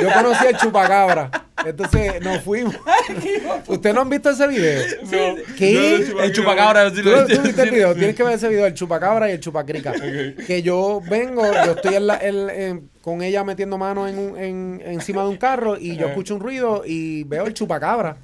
[0.00, 1.30] Yo conocí al Chupacabra.
[1.64, 2.74] Entonces nos fuimos.
[3.68, 4.82] ¿Ustedes no han visto ese video?
[5.04, 5.54] No.
[5.56, 5.96] ¿Qué?
[6.22, 6.90] El chupacabra.
[6.92, 7.94] ¿Tú, tú viste el video?
[7.94, 9.94] Tienes que ver ese video del Chupacabra y el Chupacrica.
[10.46, 14.36] Que yo vengo, yo estoy en la- en- en- con ella metiendo mano en un-
[14.36, 18.16] en- encima de un carro y yo escucho un ruido y veo el Chupacabra.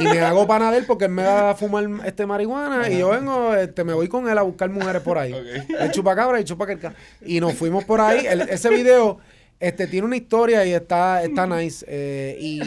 [0.00, 2.98] Y me hago pana de él porque él me da a fumar este marihuana y
[2.98, 5.34] yo vengo, este, me voy con él a buscar mujeres por ahí.
[5.78, 6.94] El Chupacabra y el Chupacrica.
[7.26, 8.24] Y nos fuimos por ahí.
[8.26, 9.18] El- ese video...
[9.58, 11.82] Este tiene una historia y está, está nice.
[11.88, 12.60] eh, y,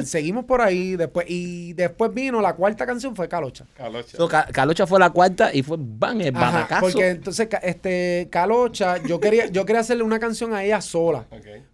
[0.00, 0.94] y seguimos por ahí.
[0.94, 3.66] Después, y después vino la cuarta canción, fue Calocha.
[3.76, 4.16] Calocha.
[4.16, 9.02] So, Ca- Calocha fue la cuarta y fue van el Ajá, porque entonces este Calocha,
[9.02, 11.26] yo quería, yo quería hacerle una canción a ella sola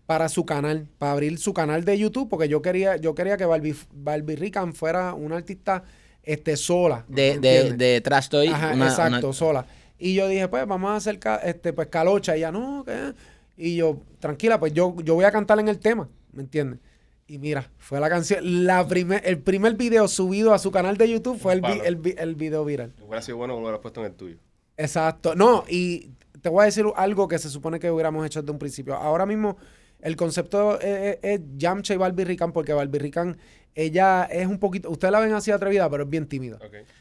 [0.06, 3.44] para su canal, para abrir su canal de YouTube, porque yo quería, yo quería que
[3.44, 5.84] Barbie, Barbie Rican fuera una artista
[6.22, 7.04] este sola.
[7.06, 8.48] de, de, de Trash Toy.
[8.48, 9.66] Ajá, una- exacto, una- sola.
[9.98, 12.34] Y yo dije, pues vamos a hacer este, pues Calocha.
[12.34, 13.12] Y ella, no, ¿qué?
[13.56, 16.80] Y yo, tranquila, pues yo, yo voy a cantar en el tema, ¿me entiendes?
[17.26, 21.08] Y mira, fue la canción, la primer, el primer video subido a su canal de
[21.10, 22.92] YouTube fue el, vi- el, el video viral.
[23.00, 24.36] Hubiera sido bueno que lo hubieras puesto en el tuyo.
[24.76, 25.34] Exacto.
[25.34, 26.10] No, y
[26.42, 28.94] te voy a decir algo que se supone que hubiéramos hecho desde un principio.
[28.94, 29.56] Ahora mismo
[30.04, 33.36] el concepto es, es- es Yamcha y Barbie Rican porque Barbie Rican,
[33.76, 36.58] ella es un poquito, ustedes la ven así atrevida, pero es bien tímida.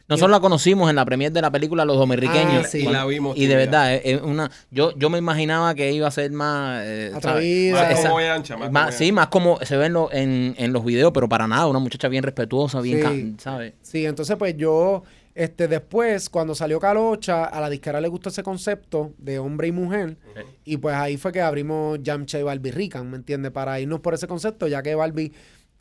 [0.07, 2.65] Nosotros la conocimos en la premier de la película Los Dominiqueños.
[2.65, 2.79] Ah, sí.
[2.79, 6.07] Y la vimos Y de verdad, es, es una, yo, yo me imaginaba que iba
[6.07, 6.81] a ser más...
[6.83, 7.11] eh.
[7.13, 7.83] Atrevida.
[7.83, 10.55] Más Esa- como ancha, más, Más- como sí, más como se ve en, lo- en,
[10.57, 13.03] en los videos, pero para nada, una muchacha bien respetuosa, bien, Sí.
[13.37, 13.73] ca- ¿sabes?
[13.83, 15.03] Sí, entonces pues yo,
[15.35, 19.71] este, después, cuando salió Calocha, a la disquera le gustó ese concepto de hombre y
[19.71, 20.17] mujer.
[20.63, 23.51] Y pues ahí fue que abrimos Yamcha y Barbie Rican, ¿me entiendes?
[23.51, 25.33] Para irnos por ese concepto, ya que Barbie,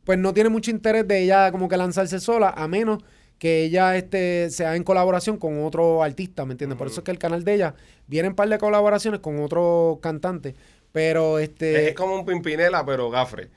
[0.05, 3.03] pues no tiene mucho interés de ella como que lanzarse sola, a menos
[3.38, 6.79] que ella este, sea en colaboración con otro artista, ¿me entiendes?
[6.79, 7.75] Por eso es que el canal de ella
[8.07, 10.55] viene en par de colaboraciones con otros cantantes.
[10.93, 11.88] Pero este.
[11.88, 13.49] Es como un pimpinela, pero gafre.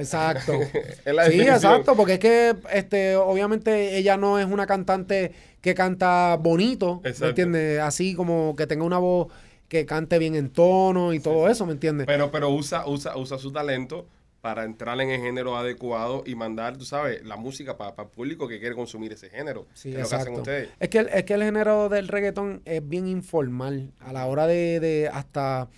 [0.00, 0.52] Exacto.
[1.30, 7.00] Sí, exacto, porque es que este, obviamente ella no es una cantante que canta bonito,
[7.04, 7.24] Exacto.
[7.24, 7.80] ¿me entiendes?
[7.80, 9.28] Así como que tenga una voz
[9.68, 12.06] que cante bien en tono y todo eso, ¿me entiendes?
[12.06, 14.06] Pero, pero usa, usa, usa su talento
[14.40, 18.48] para entrar en el género adecuado y mandar, tú sabes, la música para el público
[18.48, 19.66] que quiere consumir ese género.
[19.74, 20.40] Sí, es lo que hacen exacto.
[20.40, 20.68] ustedes.
[20.80, 23.92] Es que, el- es que el género del reggaetón es bien informal.
[24.00, 25.68] A la hora de, de hasta...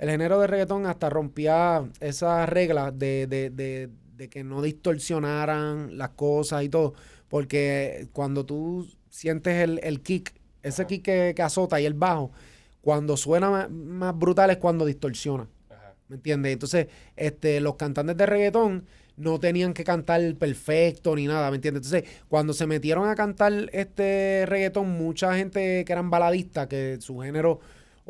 [0.00, 5.98] El género del reggaetón hasta rompía esas reglas de, de, de, de que no distorsionaran
[5.98, 6.94] las cosas y todo.
[7.28, 12.32] Porque cuando tú sientes el, el kick, ese kick que, que azota y el bajo,
[12.80, 15.46] cuando suena más, más brutal es cuando distorsiona.
[15.68, 15.94] Ajá.
[16.08, 16.54] ¿Me entiendes?
[16.54, 18.86] Entonces, este, los cantantes de reggaetón
[19.18, 21.84] no tenían que cantar perfecto ni nada, ¿me entiendes?
[21.84, 27.18] Entonces, cuando se metieron a cantar este reggaetón, mucha gente que eran baladistas, que su
[27.18, 27.60] género,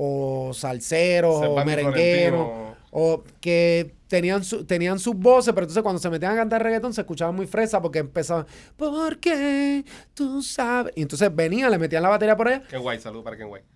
[0.03, 2.49] o salseros, o merengueros,
[2.91, 6.95] o que tenían, su- tenían sus voces, pero entonces cuando se metían a cantar reggaetón
[6.95, 9.85] se escuchaba muy fresa porque empezaban, porque
[10.15, 10.93] tú sabes.
[10.97, 12.63] Y entonces venían, le metían la batería por allá.
[12.63, 13.67] Ken White, salud para Ken White.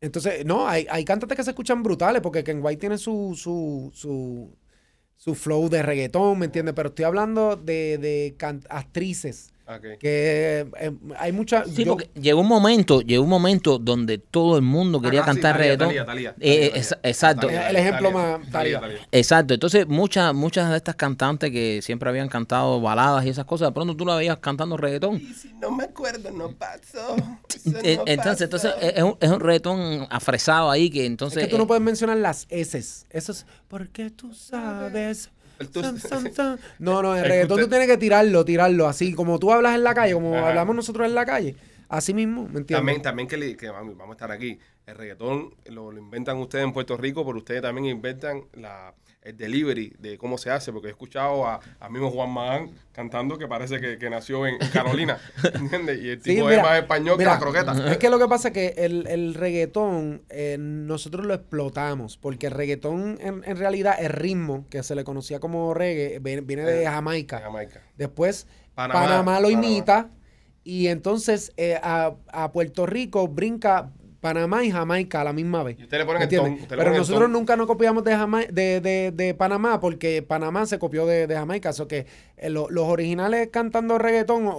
[0.00, 3.92] Entonces, no, hay, hay cantantes que se escuchan brutales porque Ken White tiene su, su,
[3.94, 4.56] su,
[5.16, 6.74] su flow de reggaetón, ¿me entiendes?
[6.74, 8.34] Pero estoy hablando de, de
[8.68, 9.52] actrices.
[9.80, 11.68] Que eh, hay muchas.
[11.70, 15.24] Sí, yo- porque llegó un momento, llegó un momento donde todo el mundo quería Ah,
[15.24, 15.88] sí, cantar Thalía, reggaetón.
[15.88, 17.46] Talía, Talía, Eh, Talía, eh, exacto.
[17.46, 18.96] Talía, El ejemplo Talía, más- Talía, Talía.
[18.98, 19.08] Talía.
[19.12, 23.68] Exacto, entonces muchas muchas de estas cantantes que siempre habían cantado baladas y esas cosas,
[23.68, 25.16] de pronto tú la veías cantando reggaetón.
[25.16, 27.16] Y si no me acuerdo, no pasó.
[27.64, 31.66] Entonces, entonces es un, es un reggaetón afresado ahí que es entonces que tú no
[31.66, 32.78] puedes mencionar las S.
[33.10, 35.30] Eso es porque tú sabes.
[35.68, 35.82] Tú-.
[36.78, 38.86] No, no, el reggaetón usted- tú tienes que tirarlo, tirarlo.
[38.88, 40.48] Así como tú hablas en la calle, como Ajá.
[40.50, 41.56] hablamos nosotros en la calle.
[41.88, 42.76] Así mismo, ¿me entiendes?
[42.78, 44.58] También, también que, le- que vamos vamos a estar aquí.
[44.86, 49.36] El reggaetón lo, lo inventan ustedes en Puerto Rico, pero ustedes también inventan la, el
[49.36, 50.72] delivery de cómo se hace.
[50.72, 54.60] Porque he escuchado a, a mismo Juan Magán cantando que parece que, que nació en,
[54.60, 55.18] en Carolina.
[55.54, 56.00] ¿Entiendes?
[56.02, 57.92] Y el Sí, tipo mira, es más español mira, que la croqueta.
[57.92, 62.46] Es que lo que pasa es que el, el reggaetón eh, nosotros lo explotamos, porque
[62.48, 66.64] el reggaetón en, en realidad el ritmo que se le conocía como reggae viene, viene
[66.64, 67.40] de Eh, Jamaica.
[67.96, 69.66] Después Panamá, Panamá, lo Panamá.
[69.66, 70.10] imita
[70.64, 73.90] y entonces eh, a, a Puerto Rico brinca
[74.22, 75.78] Panamá y Jamaica a la misma vez.
[75.78, 76.50] Y ustedes le ponen ¿Me el ton.
[76.52, 77.32] le Pero ponen el nosotros ton.
[77.32, 81.34] nunca nos copiamos de, Jama- de, de- de Panamá porque Panamá se copió de, de
[81.34, 81.70] Jamaica.
[81.70, 82.06] Eso que
[82.36, 84.54] eh, lo- los originales cantando reggaetón o,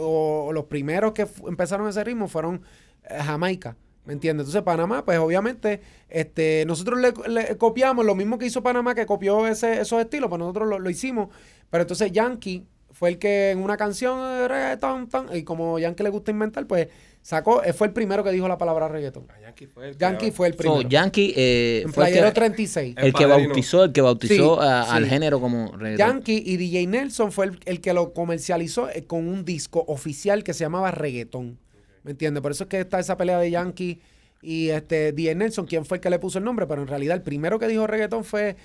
[0.47, 2.61] o los primeros que empezaron ese ritmo fueron
[3.09, 3.77] eh, Jamaica.
[4.05, 4.43] ¿Me entiendes?
[4.47, 9.05] Entonces Panamá, pues obviamente, este, nosotros le, le copiamos lo mismo que hizo Panamá, que
[9.05, 11.29] copió ese, esos estilos, pues nosotros lo, lo hicimos.
[11.69, 12.67] Pero entonces Yankee
[13.03, 16.65] fue el que en una canción, eh, reggaetón, tan, y como Yankee le gusta inventar,
[16.65, 16.87] pues
[17.21, 19.25] sacó, él fue el primero que dijo la palabra reggaetón.
[19.29, 20.81] Ah, Yankee fue el Yankee que- fue el so, primero.
[20.89, 22.95] Yankee eh, en fue el que, 36.
[22.97, 25.97] El el que bautizó, el que bautizó Sí, a- al género como reggaetón.
[25.97, 30.41] Yankee y DJ Nelson fue el, el que lo comercializó eh, con un disco oficial
[30.45, 31.57] que se llamaba Reggaetón.
[32.03, 32.41] ¿Me entiendes?
[32.41, 33.99] Por eso es que está esa pelea de Yankee
[34.41, 37.17] y este DJ Nelson, quien fue el que le puso el nombre, pero en realidad
[37.17, 38.55] el primero que dijo reggaetón fue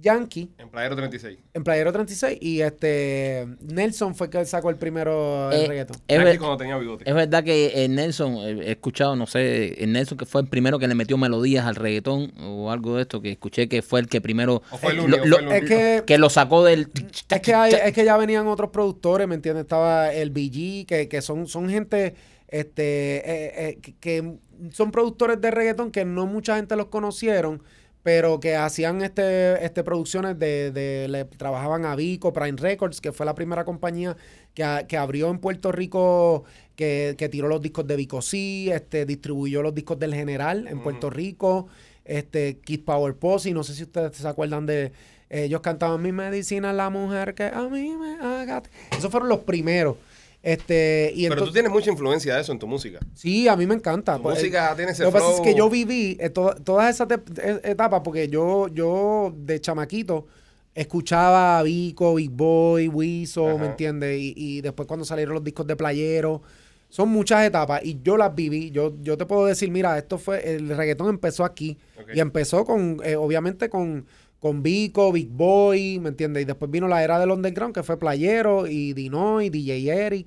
[0.00, 1.38] Yankee En Playero 36.
[1.54, 5.96] en Playero 36 y este Nelson fue el que sacó el primero el Eh, reggaetón.
[6.06, 7.08] es, ver- cuando tenía bigote.
[7.08, 10.48] es verdad que el Nelson, eh, he escuchado, no sé, el Nelson que fue el
[10.48, 14.00] primero que le metió melodías al reggaetón o algo de esto, que escuché que fue
[14.00, 15.24] el que primero O fue el lo- único.
[15.26, 16.88] lo- fue el Es que que lo sacó del...
[17.30, 19.62] Es que, hay- es que ya venían otros productores, ¿me entiendes?
[19.62, 22.14] Estaba el BG, que, que son, son gente
[22.48, 24.36] este, eh, eh, que, que
[24.72, 27.62] son productores de reggaetón que no mucha gente los conocieron,
[28.06, 33.10] pero que hacían este, este producciones de, de- le trabajaban a Vico, Prime Records, que
[33.10, 34.16] fue la primera compañía
[34.54, 36.44] que, a- que abrió en Puerto Rico,
[36.76, 40.84] que, que tiró los discos de Vico C, este, distribuyó los discos del General en.
[40.84, 41.66] Puerto Rico,
[42.04, 44.92] este, Kid Power Posse, no sé si ustedes se acuerdan de,
[45.28, 48.62] ellos cantaban mi medicina, la mujer que a mí me haga.
[48.96, 49.96] Esos fueron los primeros.
[50.46, 53.00] Este, y Pero entonces, tú tienes mucha influencia de eso en tu música.
[53.14, 54.16] sí, a mí me encanta.
[54.16, 56.94] Tu Pues, música tiene ese lo que pasa es que yo viví eh, to- todas
[56.94, 60.26] esas eh, etapas porque yo, yo de chamaquito
[60.72, 63.58] escuchaba a Vico, Big Boy, Wiso, Ajá.
[63.58, 64.20] ¿me entiendes?
[64.20, 66.42] Y, y después cuando salieron los discos de Playero.
[66.88, 68.70] Son muchas etapas y yo las viví.
[68.70, 71.76] Yo, yo te puedo decir, mira, esto fue, el reggaetón empezó aquí.
[72.14, 74.06] Y empezó con, eh, obviamente, con,
[74.40, 76.42] con Vico, Big Boy, ¿me entiendes?
[76.42, 80.26] Y después vino la era del underground, que fue Playero y Dinoy, DJ Eric.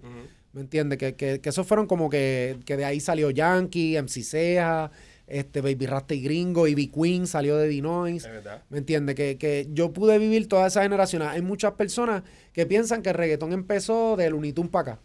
[0.52, 0.98] ¿Me entiendes?
[0.98, 4.90] Que, que, que esos fueron como que, que de ahí salió Yankee, MC Ceja,
[5.28, 8.28] este Baby Rasta y Gringo, y B Queen salió de Dinois.
[8.70, 9.16] ¿Me entiendes?
[9.16, 11.22] Que, que yo pude vivir toda esa generación.
[11.22, 15.02] Hay muchas personas que piensan que el reggaetón empezó de Looney Tunes para acá.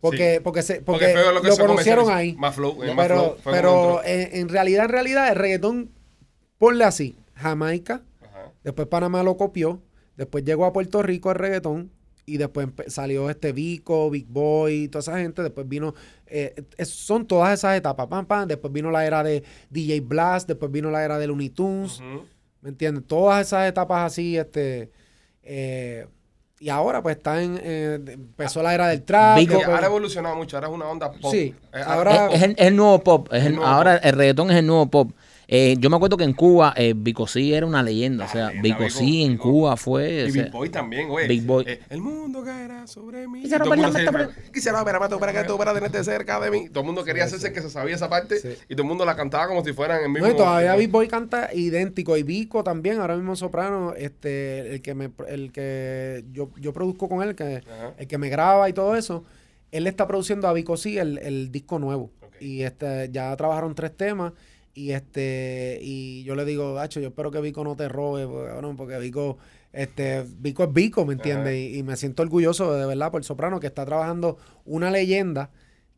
[0.00, 0.40] Porque, Sí.
[0.44, 2.34] porque, se, Porque lo que lo se conocieron ahí.
[2.34, 5.90] Más flow, eh, más pero flow, pero en, en realidad, en realidad, el reggaetón,
[6.58, 8.02] ponle así, Jamaica.
[8.64, 9.80] Después Panamá lo copió,
[10.16, 11.92] después llegó a Puerto Rico el reggaetón,
[12.26, 15.94] y después salió este Vico, Big Boy, toda esa gente, después vino,
[16.26, 20.48] eh, es- son todas esas etapas, pam, pam, después vino la era de DJ Blast,
[20.48, 22.00] después vino la era de Looney Tunes.
[22.62, 23.04] ¿me entiendes?
[23.06, 24.90] Todas esas etapas así, este,
[25.42, 26.06] eh,
[26.58, 29.38] y ahora pues está en, eh, empezó la era del trap.
[29.38, 31.30] Vico- Sí, después- ahora ha evolucionado mucho, ahora es una onda pop.
[31.30, 33.28] Sí, ahora- Es, es el, es el nuevo pop.
[33.32, 35.12] es El el- nuevo ahora el reggaetón es el nuevo pop.
[35.46, 38.24] Eh, yo me acuerdo que en Cuba eh, Vico sí era una leyenda.
[38.24, 39.36] Ah, o sea, leyenda, Vico Vico, sí en.
[39.36, 40.24] Cuba fue.
[40.24, 41.28] o Y sea, Big Boy también, güey.
[41.28, 41.64] Big Boy.
[41.66, 43.42] Eh, el mundo caerá sobre mí.
[43.42, 43.64] Quisiera
[44.52, 46.68] Quisiera ver a Mato para que tú para tenerte cerca de mí.
[46.68, 48.48] Todo el mundo quería hacerse que se sabía esa parte Sí.
[48.68, 50.26] y todo el mundo la cantaba como si fueran el mismo.
[50.26, 52.16] No, y todavía Big Boy canta idéntico.
[52.16, 57.08] Y Vico también, ahora mismo soprano, este, el que me el que yo, yo produzco
[57.08, 57.94] con él, que, Ajá.
[57.98, 59.24] el que me graba y todo eso,
[59.70, 62.10] él está produciendo a Vico sí el, el disco nuevo.
[62.40, 64.32] Y este, ya trabajaron tres temas.
[64.74, 68.48] Y este, y yo le digo, Hacho, yo espero que Vico no te robe, porque,
[68.48, 69.38] cabrón, porque Vico,
[69.72, 71.54] este, Vico es Vico, ¿me entiendes?
[71.56, 75.50] Y, y me siento orgulloso de verdad por Soprano que está trabajando una leyenda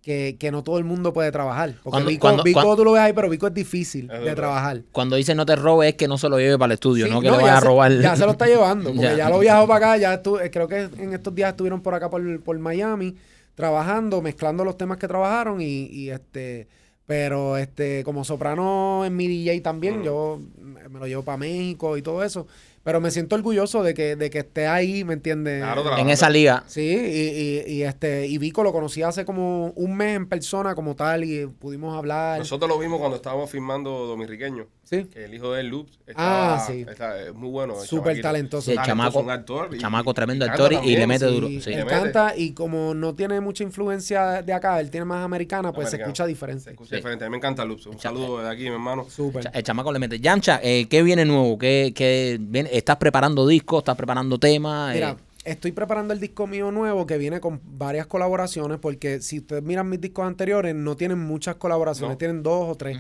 [0.02, 1.70] que, que no todo el mundo puede trabajar.
[1.82, 4.12] Porque Cuando- Vico, cuando- Vico cuando- tú lo ves ahí, pero Vico es difícil Es
[4.12, 4.34] de verdad.
[4.36, 4.82] trabajar.
[4.92, 7.12] Cuando dice no te robe es que no se lo lleve para el estudio, Sí,
[7.12, 7.92] no que no, ya vaya a robar.
[7.98, 9.16] Ya se lo está llevando, porque Ya.
[9.16, 11.94] ya, lo viajó para acá, ya estu- eh, creo que en estos días estuvieron por
[11.94, 13.16] acá por, por Miami,
[13.56, 16.68] trabajando, mezclando los temas que trabajaron y, y, este,
[17.07, 20.02] pero este, como soprano en mi DJ también, Mm.
[20.04, 22.46] yo me me lo llevo para México y todo eso,
[22.87, 25.61] pero me siento orgulloso de que, de que esté ahí, ¿me entiendes?
[25.61, 26.62] Claro, en esa liga.
[26.68, 30.76] Sí, y, y, y, este, y Vico lo conocí hace como un mes en persona
[30.76, 32.39] como tal y pudimos hablar.
[32.39, 34.66] Nosotros lo vimos cuando estábamos filmando Dominiqueño.
[34.84, 36.87] Sí, Que el hijo de él, Loops, estaba, Ah, sí.
[36.89, 37.74] está- es muy bueno.
[37.82, 38.66] el súper talentoso.
[38.70, 39.68] Sí, el chamaco- un actor.
[39.74, 41.34] y- chamaco tremendo actor y- también, le mete sí.
[41.34, 41.70] duro, Sí, sí.
[41.72, 41.97] él Le mete.
[41.97, 45.97] canta y como no tiene mucha influencia de acá, él tiene más americana, pues se
[45.97, 46.70] escucha Se diferente.
[46.70, 46.97] escucha Sí.
[46.97, 47.24] diferente.
[47.24, 47.87] A mí me encanta Loops.
[47.87, 49.07] Un saludo de aquí, mi hermano.
[49.11, 49.51] Súper.
[49.53, 50.20] El chamaco le mete.
[50.20, 51.59] Yancha, eh, ¿qué viene nuevo?
[51.59, 52.70] ¿Qué, qué viene?
[52.76, 53.78] ¿Estás preparando discos?
[53.78, 54.90] ¿Estás preparando temas?
[54.92, 59.38] Eh, Mira, estoy preparando el disco mío nuevo que viene con varias colaboraciones, porque si
[59.38, 62.18] ustedes miran mis discos anteriores, no tienen muchas colaboraciones, No.
[62.18, 62.98] tienen dos o tres.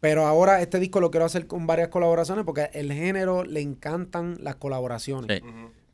[0.00, 4.36] Pero ahora este disco lo quiero hacer con varias colaboraciones porque el género le encantan
[4.40, 5.40] las colaboraciones.
[5.40, 5.48] Sí.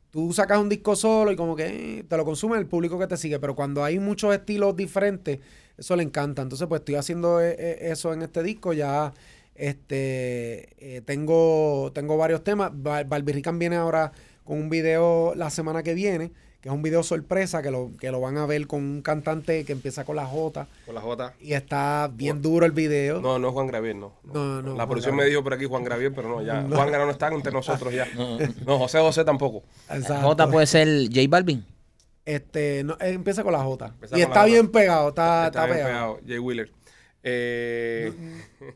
[0.09, 3.05] Tú sacas un disco solo y como que eh, te lo consume el público que
[3.05, 5.37] te sigue, pero cuando hay muchos estilos diferentes,
[5.77, 6.41] eso le encanta.
[6.41, 8.73] Entonces, pues estoy haciendo eh, eso en este disco.
[8.73, 9.13] Ya
[9.59, 12.71] este eh, tengo, tengo varios temas.
[12.73, 14.11] Bar- Barbie Rican viene ahora
[14.43, 16.31] con un video la semana que viene,
[16.61, 19.63] que es un video sorpresa, que lo, que lo van a ver con un cantante
[19.65, 20.67] que empieza con la J.
[20.85, 21.33] Con la J.
[21.41, 23.21] Y está bien duro el video.
[23.21, 24.13] No, no es Juan Gravier, no.
[24.23, 26.61] No, no, La Juan producción me dijo por aquí Juan Gravier, pero no, ya.
[26.61, 26.75] No.
[26.75, 28.07] Juan Gravier no está entre nosotros ya.
[28.15, 28.37] No.
[28.65, 29.63] No, José José tampoco.
[29.89, 30.27] Exacto.
[30.27, 31.63] J puede ser J Balvin.
[32.25, 33.85] Este, no, eh, empieza con la J.
[33.87, 34.45] Empieza y está J.
[34.45, 36.15] bien pegado, está, está, bien pegado.
[36.15, 36.19] pegado.
[36.27, 36.71] Jay Wheeler.
[37.23, 38.13] Eh,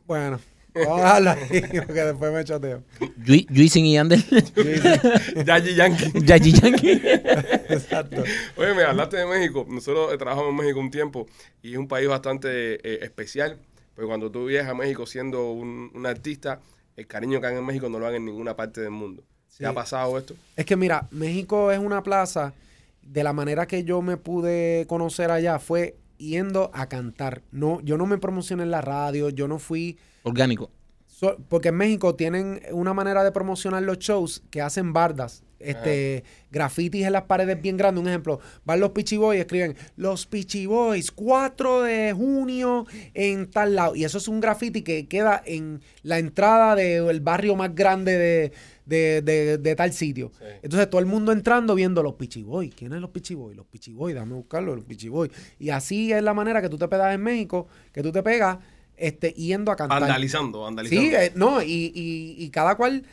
[0.05, 0.39] Bueno,
[0.75, 2.83] ahí porque después me choteo.
[3.25, 4.19] Juicing y Ander.
[5.45, 6.11] Yayi Yankee.
[6.25, 6.91] Yayi Yankee.
[7.69, 8.23] Exacto.
[8.57, 9.65] Oye, me hablaste de México.
[9.69, 11.27] Nosotros eh, trabajamos en México un tiempo
[11.61, 13.57] y es un país bastante eh, especial.
[13.95, 16.59] Porque cuando tú viajas a México siendo un, un artista,
[16.95, 19.23] el cariño que hay en México no lo hay en ninguna parte del mundo.
[19.47, 19.59] Sí.
[19.59, 20.33] ¿Te ha pasado esto?
[20.55, 22.53] Es que mira, México es una plaza,
[23.03, 27.41] de la manera que yo me pude conocer allá fue yendo a cantar.
[27.51, 29.97] No, yo no me promocioné en la radio, yo no fui...
[30.23, 30.71] Orgánico.
[31.05, 35.43] so- porque en México tienen una manera de promocionar los shows que hacen bardas.
[35.59, 38.01] Este, grafitis en las paredes bien grandes.
[38.01, 43.49] Un ejemplo, van los Pichi Boys y escriben Los Pichi Boys, 4 de junio en
[43.49, 43.95] tal lado.
[43.95, 48.51] Y eso es un graffiti que queda en la entrada del barrio más grande de,
[48.85, 50.33] de- de- de tal sitio.
[50.37, 50.45] Sí.
[50.63, 52.75] Entonces todo el mundo entrando viendo los Pichi Boys.
[52.75, 53.55] ¿Quiénes los Pichi Boys?
[53.55, 55.31] Los Pichi Boys, déjame buscarlos, los Pichi Boys.
[55.59, 58.57] Y así es la manera que tú te pegas en México, que tú te pegas
[58.97, 60.01] este, yendo a cantar.
[60.01, 61.01] Vandalizando, vandalizando.
[61.09, 63.03] Sí, eh, no, y, y, y cada cual,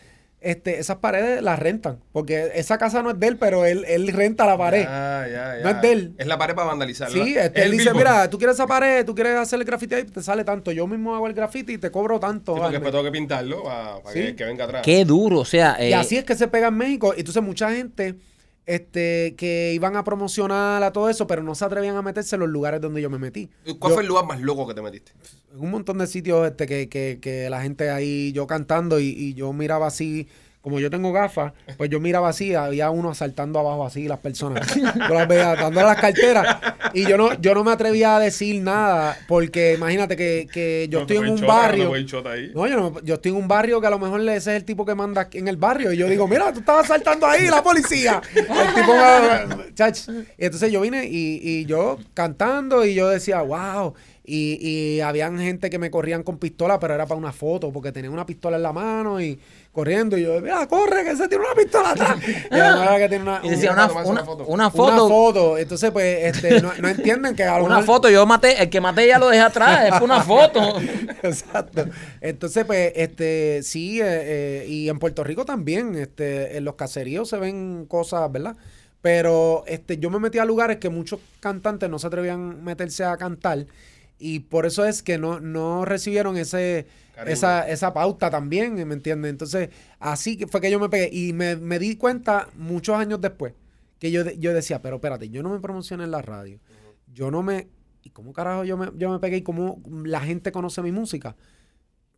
[0.41, 1.99] este, esas paredes las rentan.
[2.13, 4.85] Porque esa casa no es de él, pero él, él renta la pared.
[4.85, 5.63] Ya, ya, ya.
[5.65, 6.15] No es de él.
[6.17, 7.11] Es la pared para vandalizar.
[7.11, 7.97] Sí, este, Es él dice, billboard.
[7.99, 10.73] mira, tú quieres esa pared, tú quieres hacer el graffiti ahí, te sale tanto.
[10.73, 12.55] Yo mismo hago el graffiti y te cobro tanto.
[12.55, 14.21] Sí, porque después tengo que pintarlo para, Sí.
[14.21, 14.83] que, que venga atrás.
[14.83, 15.41] Qué duro.
[15.41, 17.13] O sea, Y eh, así es que se pega en México.
[17.17, 18.15] Entonces mucha gente
[18.75, 22.41] este, que iban a promocionar a todo eso, pero no se atrevían a meterse en
[22.41, 23.49] los lugares donde yo me metí.
[23.79, 25.13] ¿Cuál Yo- fue el lugar más loco que te metiste?
[25.53, 29.07] en un montón de sitios este, que, que, que la gente ahí, yo cantando y,
[29.09, 30.29] y yo miraba así,
[30.63, 34.75] como yo tengo gafas, pues yo miraba así, había uno asaltando abajo así las personas.
[34.77, 36.59] Yo las veía dándole las carteras
[36.93, 40.99] y yo no, yo no me atrevía a decir nada porque imagínate que, que yo
[40.99, 41.85] No, estoy en un chota, barrio.
[41.85, 41.95] no
[42.31, 42.51] ahí.
[42.55, 44.85] Yo, no- yo estoy en un barrio que a lo mejor ese es el tipo
[44.85, 45.93] que manda aquí en el barrio.
[45.93, 48.21] Y yo digo, mira, tú estabas saltando ahí, la policía.
[48.35, 50.09] El tipo me- chach.
[50.39, 53.95] Y entonces yo vine y, y yo cantando y yo decía, wow.
[54.33, 57.91] Y, y habían gente que me corrían con pistola, pero era para una foto, porque
[57.91, 59.39] tenía una pistola en la mano y
[59.73, 60.17] corriendo.
[60.19, 62.17] Y yo, mira, corre, que se tiene una pistola atrás.
[62.51, 64.45] Y era que tiene una, y decía un- una, tomarse una, una foto.
[64.45, 65.09] una una foto.
[65.09, 65.59] foto.
[65.59, 68.69] Entonces, pues, este, no, no entienden que a lo Una mejor- foto, yo maté, el
[68.71, 70.61] que maté ya lo dejé atrás, es una foto.
[71.23, 71.87] Exacto.
[72.21, 77.29] Entonces, pues, este, sí, eh, eh, y en Puerto Rico también, este, en los caseríos
[77.29, 78.57] se ven cosas, ¿verdad?
[79.03, 83.03] Pero este, yo me metí a lugares que muchos cantantes no se atrevían a meterse
[83.05, 83.65] a cantar
[84.21, 86.87] y por eso es que no, no recibieron ese,
[87.27, 89.31] esa, esa pauta también, ¿me entiendes?
[89.31, 91.09] Entonces, así que fue que yo me pegué.
[91.11, 93.55] Y me, me di cuenta muchos años después
[93.99, 96.61] que yo, yo decía, pero espérate, yo no me promocioné en la radio.
[97.13, 97.69] Yo no me...
[98.03, 101.35] ¿Y cómo carajo yo me, yo me pegué y cómo la gente conoce mi música?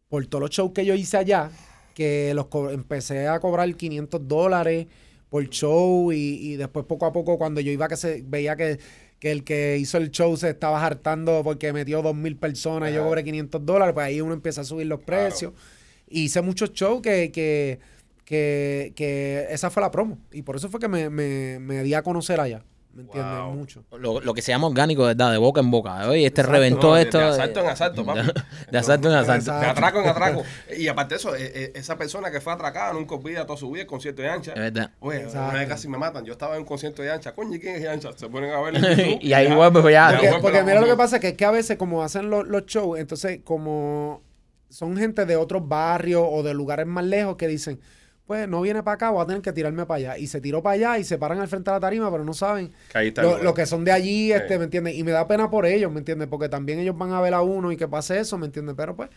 [0.08, 1.50] Por todos los shows que yo hice allá,
[1.94, 4.88] que los empecé a cobrar 500 dólares
[5.28, 8.78] por show y, y después poco a poco cuando yo iba que se veía que,
[9.22, 13.04] que el que hizo el show se estaba hartando porque metió 2.000 personas y yo
[13.04, 15.26] cobré 500 dólares, pues ahí uno empieza a subir los Claro.
[15.28, 15.52] precios.
[16.08, 17.78] Y hice muchos shows que, que,
[18.24, 20.18] que, que esa fue la promo.
[20.32, 22.64] Y por eso fue que me, me, me di a conocer allá.
[22.94, 23.38] ¿Me entiendes?
[23.40, 23.52] Wow.
[23.54, 23.84] Mucho.
[23.98, 25.32] Lo, lo que se llama orgánico, ¿verdad?
[25.32, 26.08] De boca en boca.
[26.08, 26.52] Oye, este Exacto.
[26.52, 27.18] reventó No, de- esto.
[27.20, 28.20] de asalto en asalto, papi.
[28.70, 29.58] De asalto en asalto.
[29.60, 30.42] De atraco en atraco.
[30.76, 33.70] Y aparte de eso, eh, eh, esa persona que fue atracada nunca olvida toda su
[33.70, 34.52] vida el concierto de Ancha.
[34.52, 34.90] Es verdad.
[35.00, 35.48] Oye, Exacto.
[35.50, 36.24] una vez casi me matan.
[36.26, 37.34] Yo estaba en un concierto de Ancha.
[37.34, 38.10] Coño, ¿y quién es Ancha?
[38.14, 40.10] Se ponen a ver YouTube y ahí ya- vuelve pues ya.
[40.20, 42.66] Porque, porque mira lo que pasa, que es que a veces como hacen los, los
[42.66, 44.22] shows, entonces como
[44.68, 47.80] son gente de otros barrios o de lugares más lejos que dicen,
[48.32, 50.18] pues no viene para acá, voy a tener que tirarme para allá.
[50.18, 52.32] Y se tiró para allá y se paran al frente de la tarima, pero no
[52.32, 54.58] saben Que ahí está lo, el lo que son de allí, este, Sí.
[54.58, 54.94] ¿me entiendes?
[54.96, 56.28] Y me da pena por ellos, ¿me entiendes?
[56.28, 58.74] Porque también ellos van a ver a uno y que pase eso, ¿me entiendes?
[58.76, 59.10] Pero pues,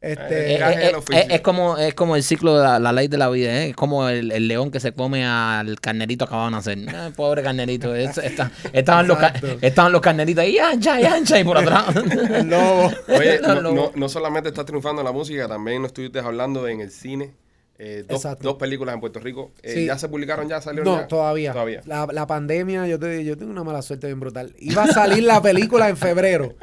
[0.00, 0.54] este...
[0.54, 3.16] Eh, eh, eh, es, es como, es como el ciclo de la, la ley de
[3.18, 3.68] la vida, ¿eh?
[3.70, 6.78] es como el, el león que se come al carnerito acabado de nacer.
[6.78, 7.94] Eh, pobre carnerito.
[7.94, 9.16] es- está- estaban, los,
[9.60, 11.84] estaban los carneritos ahí, ancha y ancha, y por atrás.
[11.96, 12.90] el lobo.
[13.08, 16.80] Oye, no, no- no solamente estás triunfando en la música, también nos estuviste hablando en
[16.80, 17.30] el cine.
[17.78, 19.52] Eh, dos, películas en Puerto Rico.
[19.62, 19.86] Eh, Sí.
[19.86, 20.48] ¿Ya se publicaron?
[20.48, 20.92] ¿Ya salieron?
[20.92, 21.08] No, ya?
[21.08, 21.52] todavía.
[21.52, 21.82] Todavía.
[21.86, 24.54] La, la pandemia, yo, te, yo tengo una mala suerte bien brutal.
[24.58, 26.54] Iba a salir la película en febrero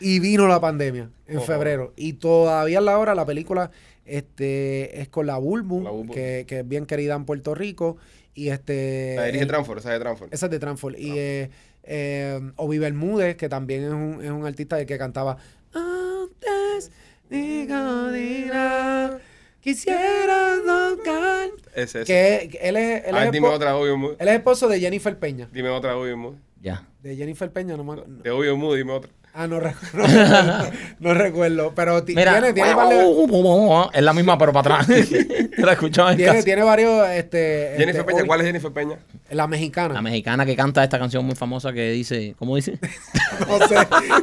[0.00, 1.92] y vino la pandemia en febrero.
[1.96, 3.70] Y todavía a la hora la película
[4.04, 6.12] este, es con la Bulbu, La Bulbu.
[6.12, 7.96] que, que es bien querida en Puerto Rico.
[8.34, 9.14] Y este...
[9.16, 10.28] La dirige Transfor, esa es de Transfor.
[10.30, 10.98] esa es de Transfor.
[10.98, 11.50] Y eh,
[11.82, 15.36] eh, Ovi Bermúdez, que también es un, es un artista que cantaba
[15.72, 16.90] Antes
[17.28, 19.18] digo dirá
[19.60, 22.04] Quisiera tocar Ese, ese.
[22.06, 24.14] que él es, él A es ver, dime otra, Obvio Mood.
[24.18, 25.48] él es esposo de Jennifer Peña.
[25.52, 26.34] Dime otra, Obvio Mood.
[26.60, 26.86] ya.
[27.02, 29.10] De Jennifer Peña, no me acu- no- De Obvio Mood, dime otra.
[29.32, 30.70] Ah, no, recu- no recuerdo.
[30.98, 31.72] no recuerdo.
[31.74, 34.88] Pero Mira, tiene, tiene, varios, es la misma, pero para atrás.
[35.58, 36.44] la escuchaba en tiene, casa.
[36.44, 37.08] tiene varios.
[37.10, 38.98] Este, Jennifer este, Peña, ¿cuál es Jennifer Peña?
[39.30, 39.94] La mexicana.
[39.94, 42.78] La mexicana que canta esta canción muy famosa que dice, ¿cómo dice?
[43.48, 43.76] no sé,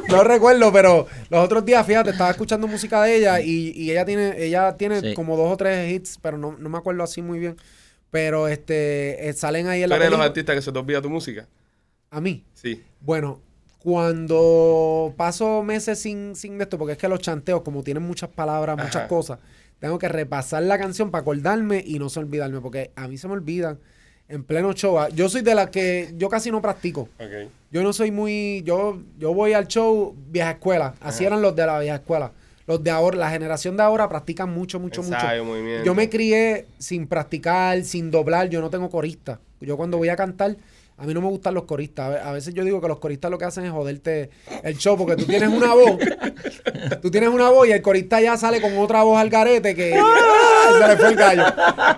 [0.08, 4.04] no recuerdo, pero los otros días, fíjate, estaba escuchando música de ella y, y ella
[4.04, 5.14] tiene, ella tiene Sí.
[5.14, 7.56] como dos o tres hits, pero no, no me acuerdo así muy bien.
[8.10, 10.78] Pero este eh, salen ahí en ¿Tú la eres de los artistas que se te
[10.78, 11.46] olvida tu música?
[12.10, 12.42] A mí.
[12.54, 12.82] Sí.
[13.00, 13.40] Bueno,
[13.82, 18.76] cuando paso meses sin, sin esto, porque es que los chanteos, como tienen muchas palabras,
[18.76, 19.08] muchas Ajá.
[19.08, 19.38] cosas,
[19.78, 23.28] tengo que repasar la canción para acordarme y no se olvidarme, porque a mí se
[23.28, 23.78] me olvidan
[24.28, 24.98] en pleno show.
[24.98, 27.08] Ah, Yo soy de las que yo casi no practico.
[27.70, 28.62] Yo no soy muy.
[28.64, 30.94] Yo, yo voy al show vieja escuela.
[31.00, 31.28] Así Ajá.
[31.28, 32.32] eran los de la vieja escuela.
[32.66, 35.54] Los de ahora, la generación de ahora practican mucho, mucho, Ensayo, mucho.
[35.54, 35.84] movimiento.
[35.84, 38.48] Yo me crié sin practicar, sin doblar.
[38.50, 39.40] Yo no tengo corista.
[39.60, 40.56] Yo cuando voy a cantar,
[40.98, 42.06] a mí no me gustan los coristas.
[42.06, 44.30] A ve- A veces yo digo que los coristas lo que hacen es joderte
[44.64, 45.98] el show porque tú tienes una voz.
[47.02, 49.96] tú tienes una voz y el corista ya sale con otra voz al garete que
[49.96, 50.78] ¡ah!
[50.80, 51.44] se le fue el gallo.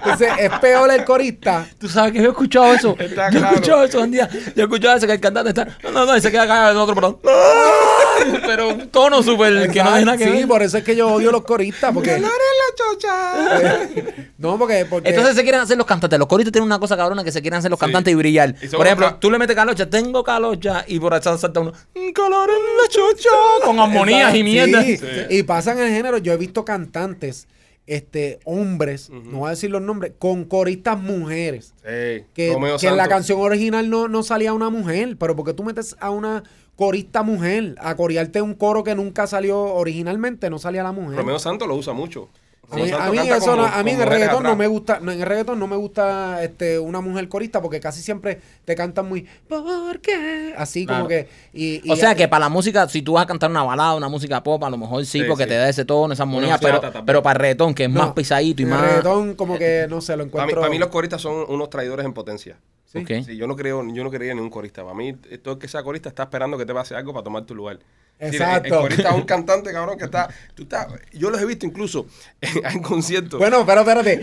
[0.05, 1.67] Entonces es peor el corista.
[1.79, 2.97] Tú sabes que yo he escuchado eso.
[2.99, 3.55] Está yo he claro.
[3.57, 4.29] escuchado eso un día.
[4.55, 5.67] Yo he escuchado eso que el cantante está.
[5.83, 7.19] No, no, no, y se queda callado en otro perdón.
[8.47, 10.47] Pero un tono súper que no nada que sí, ver.
[10.49, 11.93] por eso es que yo odio los coristas.
[11.93, 12.29] Porque, la
[12.77, 13.89] chocha!
[14.39, 16.19] no, porque, porque Entonces se quieren hacer los cantantes.
[16.19, 17.87] Los coristas tienen una cosa cabrona que se quieren hacer los Sí.
[17.87, 18.55] cantantes y brillar.
[18.61, 21.73] Y son Por ejemplo, tú le metes calocha, tengo calocha, y por atrás salta uno,
[21.95, 23.29] "Un calor en la chocha,
[23.65, 24.83] con armonías y mierda.
[24.83, 24.97] sí.
[24.97, 25.07] Sí.
[25.31, 26.19] Y pasan el género.
[26.19, 27.49] Yo he visto cantantes,
[27.87, 31.75] este, hombres, no voy a decir los nombres, con coristas mujeres.
[31.83, 32.25] Sí.
[32.35, 35.17] Que, que en la canción original no, no salía una mujer.
[35.19, 36.45] Pero porque tú metes a una
[36.77, 41.19] corista mujer a corearte un coro que nunca salió originalmente, no salía la mujer.
[41.19, 42.29] Romeo Santos lo usa mucho.
[42.71, 42.77] A
[43.11, 45.21] mí, a eso como- no- a mí en el reggaetón no me gusta, no, en
[45.21, 49.27] el reggaetón no me gusta este una mujer corista porque casi siempre te cantan muy
[49.49, 50.55] ¿por qué?
[50.57, 53.27] Así como que y, y- O sea que para la música, si tú vas a
[53.27, 55.51] cantar una balada, una música pop, a lo mejor sí, Sí, porque sí.
[55.51, 58.13] te da ese tono, esa armonía, pero, pero para el reggaetón, que es no, más
[58.13, 58.81] pisadito y más.
[58.81, 61.71] reggaetón como que no sé, lo Para mí, encuentro para mí los coristas son unos
[61.71, 62.57] traidores en potencia.
[62.85, 64.83] Sí, yo no creo, yo no creía en un corista.
[64.83, 65.13] Para mí,
[65.43, 67.79] todo el que sea corista está esperando que te pase algo para tomar tu lugar.
[68.21, 68.87] Exacto.
[69.15, 72.07] Un cantante, cabrón, que está, tú estás, yo los he visto incluso
[72.41, 73.39] en, en conciertos.
[73.41, 74.21] Bueno, pero espérate,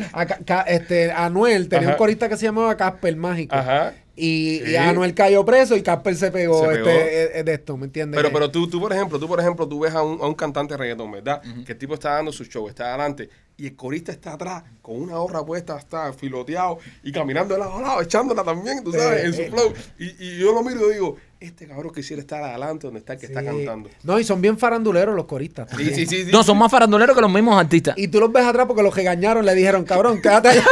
[0.68, 1.96] este Anuel tenía Ajá.
[1.96, 3.56] un corista que se llamaba Casper Mágico.
[3.56, 3.94] Ajá.
[4.16, 4.72] Y, Sí.
[4.72, 6.90] y Anuel cayó preso y Casper se pegó, Se pegó.
[6.90, 8.18] Este, eh, de esto, ¿me entiendes?
[8.20, 10.34] Pero, pero tú, tú, por ejemplo, tú, por ejemplo, tú ves a un, a un
[10.34, 11.40] cantante de reggaetón, ¿verdad?
[11.66, 13.30] Que el tipo está dando su show, está adelante.
[13.58, 17.78] Y el corista está atrás con una gorra puesta, está filoteado y caminando de lado
[17.78, 19.74] a lado, echándola también, tú sabes, en su Eh, flow.
[20.00, 23.20] Y, y yo lo miro y digo, este cabrón quisiera estar adelante donde está el
[23.20, 23.90] que está cantando.
[24.04, 25.70] No, y son bien faranduleros los coristas.
[25.78, 26.26] Sí, sí, sí.
[26.26, 26.32] sí.
[26.32, 27.96] No, son más faranduleros que los mismos artistas.
[27.98, 30.64] Y tú los ves atrás porque los que regañaron le dijeron, cabrón, quédate allá,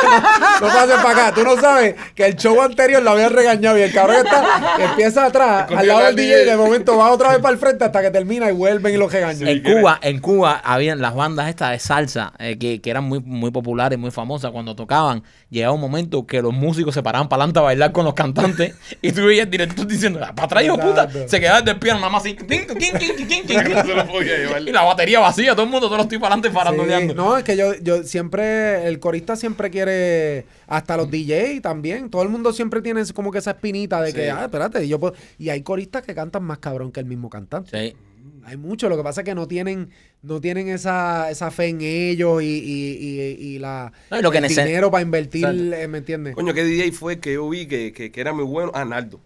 [0.60, 1.34] no, no pases para acá.
[1.36, 5.26] Tú no sabes que el show anterior lo habían regañado y el cabrón está, empieza
[5.26, 8.02] atrás, al lado del DJ, y de momento va otra vez para el frente hasta
[8.02, 9.38] que termina y vuelven y los regañan.
[9.38, 9.46] Sí.
[9.48, 13.20] En Cuba, en Cuba habían las bandas estas de salsa eh, que, que eran muy,
[13.20, 14.52] muy populares, muy famosas.
[14.52, 18.06] Cuando tocaban, llegaba un momento que los músicos se paraban para adelante a bailar con
[18.06, 21.10] los cantantes y tú veías el director diciendo, para atrás, hijo puta.
[21.28, 22.34] Se quedaba del piano nada más así.
[22.36, 22.98] tin, tin,
[23.28, 23.46] tin.
[24.66, 27.14] Y la batería vacía, todo el mundo, todos los tipos adelante faranduleando.
[27.14, 32.10] Sí, no, es que yo, yo siempre, el corista siempre quiere, hasta los DJ también,
[32.10, 34.18] todo el mundo siempre tiene como que esa espinita de Sí.
[34.18, 37.30] que, ah, espérate, yo puedo, y hay coristas que cantan más cabrón que el mismo
[37.30, 37.90] cantante.
[37.92, 37.96] Sí.
[38.44, 39.90] Hay muchos, lo que pasa es que no tienen,
[40.22, 44.32] no tienen esa, esa fe en ellos y, y, y, y la No, y lo
[44.32, 45.76] que el nece- dinero para invertir, Exacto.
[45.76, 46.34] eh, ¿me entiendes?
[46.36, 48.72] Coño, ¿qué DJ fue que yo vi que, que, que era muy bueno?
[48.74, 49.20] Ah, Naldo.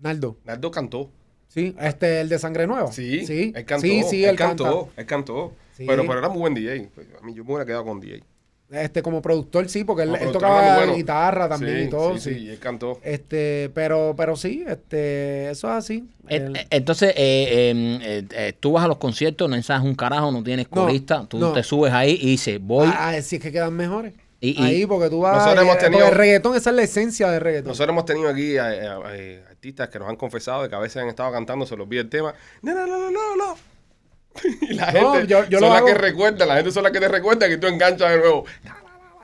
[0.00, 1.10] Naldo, Naldo cantó.
[1.48, 2.90] sí, este, el de Sangre Nueva.
[2.92, 3.86] Sí, sí, él cantó.
[3.86, 4.64] sí, sí, él, él cantó.
[4.86, 5.00] canta.
[5.00, 5.54] Él cantó.
[5.76, 5.84] Sí.
[5.86, 6.90] Pero, pero era muy buen DJ.
[6.94, 8.22] Pues, A mí yo me hubiera quedado con DJ.
[8.72, 10.94] Este, como productor, sí, porque él, tocaba bueno.
[10.96, 12.34] guitarra también Sí, y todo, Sí, sí.
[12.34, 12.98] sí, y él cantó.
[13.02, 16.08] Este, pero, pero sí, este, eso es así.
[16.28, 19.82] Eh, El- eh, Entonces, eh, eh, eh, eh, tú vas a los conciertos, no ensayas
[19.84, 21.52] un carajo, no tienes No, corista, tú no.
[21.52, 22.88] te subes ahí y dices, voy.
[22.90, 24.14] Ah, ah, si es que quedan mejores.
[24.40, 25.36] Y- y- Ahí, porque tú vas.
[25.36, 27.68] Nosotros hemos eh, tenido- el reggaetón, esa es la esencia del reggaetón.
[27.68, 31.30] Nosotros hemos tenido aquí artistas que nos han confesado de que a veces han estado
[31.30, 32.34] cantando, se los olvida el tema.
[32.62, 33.56] No, no, no, no, no, no.
[34.62, 37.00] Y la No, gente yo- yo son las que recuerdan, la gente son las que
[37.00, 38.44] te recuerdan que tú enganchas de nuevo.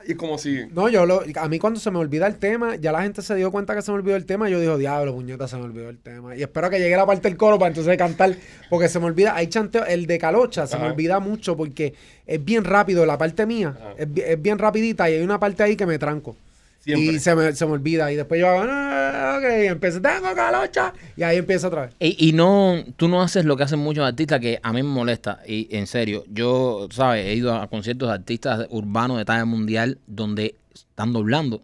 [0.07, 0.65] Y es como si.
[0.71, 3.35] No, yo lo, a mí cuando se me olvida el tema, ya la gente se
[3.35, 5.89] dio cuenta que se me olvidó el tema, yo digo, diablo, puñeta, se me olvidó
[5.89, 6.35] el tema.
[6.35, 8.33] Y espero que llegue la parte del coro para entonces cantar,
[8.69, 11.93] porque se me olvida, hay chanteo, el de Calocha, se me olvida mucho porque
[12.25, 15.75] es bien rápido, la parte mía, es, es bien rapidita y hay una parte ahí
[15.75, 16.35] que me tranco.
[16.79, 17.15] Siempre.
[17.15, 18.11] Y se me, se me olvida.
[18.11, 20.93] Y después yo hago, "Ah, ok, y empiezo, tengo calocha.
[21.15, 21.95] Y ahí empieza otra vez.
[21.99, 24.89] Y, y no, tú no haces lo que hacen muchos artistas que a mí me
[24.89, 25.41] molesta.
[25.45, 27.25] Y en serio, yo, ¿sabes?
[27.25, 31.61] He ido a conciertos de artistas urbanos de talla mundial donde están doblando.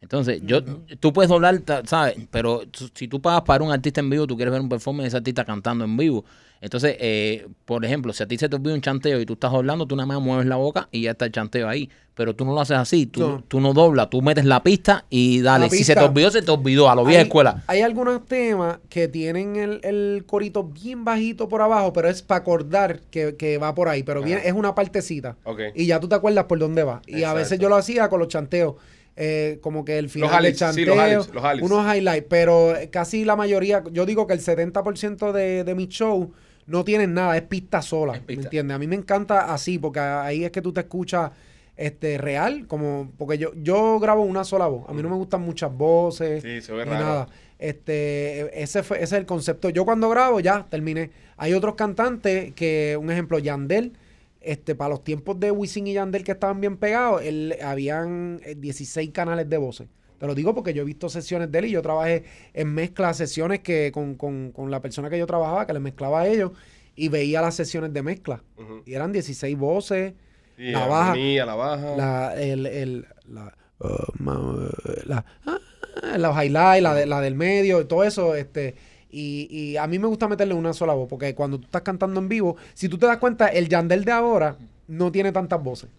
[0.00, 0.62] Entonces, yo,
[0.98, 2.16] tú puedes doblar, ¿sabes?
[2.30, 2.62] Pero
[2.94, 5.16] si tú pagas para un artista en vivo, tú quieres ver un performance de ese
[5.18, 6.24] artista cantando en vivo.
[6.62, 9.52] Entonces, eh, por ejemplo, si a ti se te olvida un chanteo y tú estás
[9.52, 11.88] doblando, tú nada más mueves la boca y ya está el chanteo ahí.
[12.14, 13.44] Pero tú no lo haces así, tú No.
[13.48, 15.70] tú no doblas, tú metes la pista y dale.
[15.70, 17.62] Si se te olvidó, se te olvidó, a lo vieja escuela.
[17.66, 22.40] Hay algunos temas que tienen el, el corito bien bajito por abajo, pero es para
[22.40, 24.02] acordar que, que va por ahí.
[24.02, 25.36] Pero bien, es una partecita.
[25.44, 25.60] Ok.
[25.74, 27.00] Y ya tú te acuerdas por dónde va.
[27.06, 28.74] Y a veces yo lo hacía con los chanteos.
[29.16, 31.62] Eh, como que el final highlights, sí, chanteo, los highlights, los highlights.
[31.70, 36.32] unos highlights, pero casi la mayoría, yo digo que el 70% de, de mi show
[36.66, 38.40] no tienen nada, es pista sola, Es pista.
[38.40, 38.74] ¿me entiendes?
[38.74, 41.30] A mí me encanta así, porque ahí es que tú te escuchas
[41.76, 45.40] este real, como porque yo, yo grabo una sola voz, a mí no me gustan
[45.42, 47.04] muchas voces, Sí, se ve ni raro.
[47.04, 47.28] nada.
[47.74, 49.68] Este, ese fue, ese es el concepto.
[49.68, 51.10] Yo cuando grabo ya terminé.
[51.36, 53.92] Hay otros cantantes que, un ejemplo, Yandel,
[54.40, 58.54] este, para los tiempos de Wisin y Yandel que estaban bien pegados, él, habían eh,
[58.56, 59.88] 16 canales de voces.
[60.18, 63.16] Te lo digo porque yo he visto sesiones de él y yo trabajé en mezclas,
[63.16, 66.52] sesiones que con, con, con la persona que yo trabajaba, que le mezclaba a ellos,
[66.94, 68.42] y veía las sesiones de mezcla.
[68.84, 70.12] Y eran 16 voces,
[70.58, 71.96] Sí, la baja, la baja.
[71.96, 74.68] la, el, el, la, uh,
[75.06, 75.58] la- ah,
[76.18, 78.74] los highlights, la, de- la del medio, todo eso, este,
[79.10, 82.20] y, y a mí me gusta meterle una sola voz, porque cuando tú estás cantando
[82.20, 84.56] en vivo, si tú te das cuenta, el Yandel de ahora
[84.88, 85.90] no tiene tantas voces,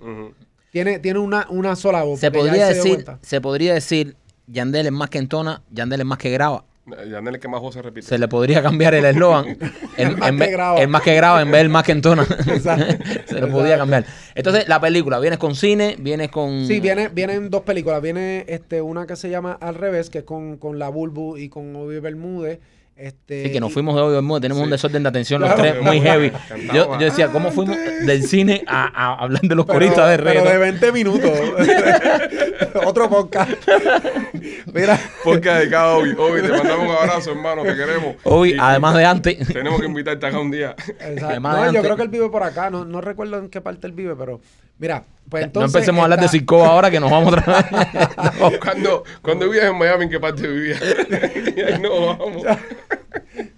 [0.72, 2.20] tiene, tiene una, una sola voz.
[2.20, 4.16] Se podría se decir, se podría decir,
[4.48, 6.66] Yandel es más que entona, Yandel es más que graba.
[7.10, 8.08] Yandel es que más voces repite.
[8.08, 9.58] Se le podría cambiar el eslogan.
[9.98, 10.82] El más que graba.
[10.82, 12.26] el más que graba en vez del más que entona.
[13.26, 14.06] Se le podría cambiar.
[14.34, 16.66] Entonces, la película, vienes con cine, vienes con...
[16.66, 18.02] Sí, viene, vienen dos películas.
[18.02, 21.50] Viene este, una que se llama Al revés, que es con, con la Bulbu y
[21.50, 22.60] con Obi Bermúdez.
[23.02, 24.64] Este, Sí, que nos y- fuimos de hoy tenemos Sí.
[24.66, 25.56] un desorden de atención Claro.
[25.58, 26.32] los tres, muy heavy.
[26.72, 27.76] Yo, yo decía, ¿cómo fuimos
[28.06, 30.60] del cine a, a hablar de los Pero, coristas de pero de reggaetón?
[30.80, 31.32] 20 minutos.
[32.86, 33.52] Otro podcast.
[34.72, 35.00] Mira.
[35.24, 36.12] Podcast dedicado a Obi.
[36.18, 38.16] Obi, te mandamos un abrazo, hermano, te queremos.
[38.24, 40.76] Hoy, Y- además de antes, Tenemos que invitarte acá un día.
[40.78, 41.26] Exacto.
[41.28, 42.70] Además No, de yo antes- creo que él vive por acá.
[42.70, 44.40] No, no recuerdo en qué parte él vive, pero
[44.78, 45.74] mira, pues no entonces.
[45.76, 47.66] empecemos a hablar de Circo ahora que nos vamos otra vez.
[48.40, 48.52] No.
[48.64, 50.82] Cuando, cuando vivías en Miami, ¿en qué parte vivías?
[51.56, 52.44] Y ahí no, vamos.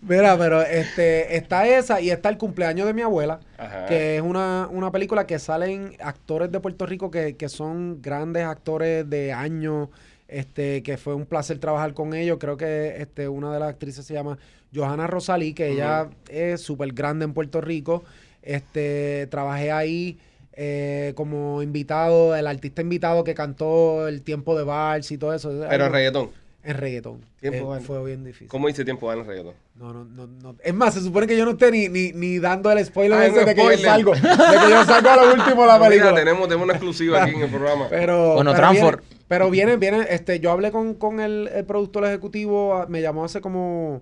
[0.08, 3.86] Mira, pero este está esa y está el cumpleaños de mi abuela, Ajá.
[3.86, 8.44] que es una, una película que salen actores de Puerto Rico que, que son grandes
[8.46, 9.90] actores de años.
[10.28, 12.38] Este, que fue un placer trabajar con ellos.
[12.40, 14.40] Creo que este, una de las actrices se llama
[14.74, 18.04] Johanna Rosalí, que ella es súper grande en Puerto Rico.
[18.42, 20.18] Este, trabajé ahí
[20.54, 25.50] eh, como invitado, el artista invitado que cantó el tiempo de vals y todo eso.
[25.70, 26.30] Pero Algo- reggaetón.
[26.64, 27.22] En reggaetón.
[27.40, 28.48] Tiempo Eh, fue bien difícil.
[28.48, 29.54] ¿Cómo dice tiempo va en el reggaetón?
[29.76, 30.56] No, no, no, no.
[30.64, 33.26] Es más, se supone que yo no esté ni, ni, ni dando el spoiler Ah,
[33.28, 34.14] ese de que yo salgo.
[34.14, 36.16] De que yo salgo a lo último de la No, mira, película.
[36.16, 37.88] tenemos, tenemos una exclusiva aquí en el programa.
[37.90, 38.98] Pero, Bueno, pero Transfor.
[39.02, 43.02] Viene, pero viene, viene, este, yo hablé con, con el, el productor ejecutivo, ah, me
[43.02, 44.02] llamó hace como,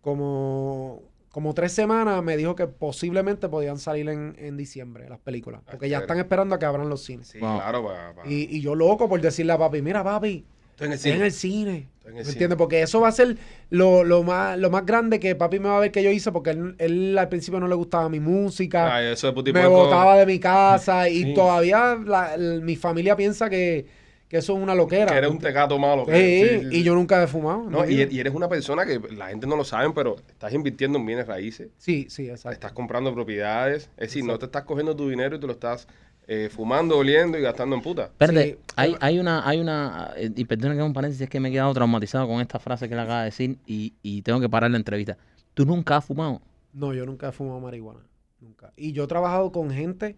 [0.00, 5.60] como, como tres semanas, me dijo que posiblemente podían salir en, en diciembre las películas.
[5.70, 7.28] Porque ya están esperando a que abran los cines.
[7.28, 7.56] Sí, Wow.
[7.58, 10.44] claro, pa- pa- Y, y yo loco por decirle a papi, mira papi,
[10.78, 11.16] Estoy en el estoy cine.
[11.20, 11.86] en el cine.
[11.98, 12.32] Estoy en ¿Me el cine.
[12.34, 12.56] entiendes?
[12.58, 13.36] Porque eso va a ser
[13.70, 16.30] lo, lo más, lo más grande que papi me va a ver que yo hice,
[16.32, 19.66] porque él, él al principio no le gustaba mi música Ay, eso de puti me
[19.66, 21.34] botaba de mi casa y Sí.
[21.34, 23.86] todavía la- mi familia piensa que,
[24.28, 25.06] que eso es una loquera.
[25.10, 26.04] Que eres un tecato malo.
[26.04, 26.82] Sí, que- sí, sí, y sí.
[26.84, 27.68] yo nunca he fumado.
[27.68, 30.98] No, y, y eres una persona que la gente no lo sabe, pero estás invirtiendo
[30.98, 31.68] en bienes raíces.
[31.78, 32.52] Sí, sí, exacto.
[32.52, 33.90] Estás comprando propiedades.
[33.96, 35.88] Es decir, no te estás cogiendo tu dinero y te lo estás
[36.30, 38.04] eh, fumando, oliendo y gastando en puta.
[38.04, 41.30] Espérate, Sí, hay, hay una, hay una, eh, y perdona que haga un paréntesis, es
[41.30, 44.22] que me he quedado traumatizado con esta frase que él acaba de decir y, y
[44.22, 45.16] tengo que parar la entrevista.
[45.54, 46.40] ¿Tú nunca has fumado?
[46.74, 48.00] No, yo nunca he fumado marihuana.
[48.40, 48.72] Nunca.
[48.76, 50.16] Y yo he trabajado con gente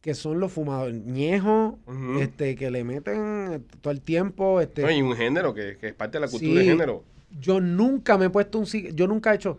[0.00, 2.20] que son los fumadores ñejos, Ujú.
[2.20, 4.60] este, que le meten eh, todo el tiempo.
[4.60, 6.58] Este, No, y un género que, que es parte de la cultura Sí.
[6.58, 7.04] de género.
[7.40, 9.58] Yo nunca me he puesto un yo nunca he hecho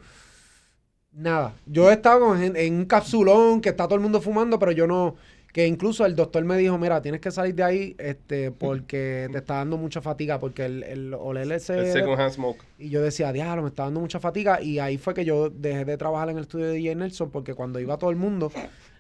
[1.12, 1.54] nada.
[1.66, 4.72] Yo he estado con gen- en un capsulón que está todo el mundo fumando, pero
[4.72, 5.16] yo no,
[5.54, 9.38] que incluso el doctor me dijo, mira, tienes que salir de ahí, este, porque te
[9.40, 12.64] está dando mucha fatiga, porque el, el oler ese- El second hand smoke.
[12.80, 15.84] y yo decía, diablo, me está dando mucha fatiga, y ahí fue que yo dejé
[15.86, 18.52] de trabajar en el estudio de DJ Nelson, porque cuando iba todo el mundo,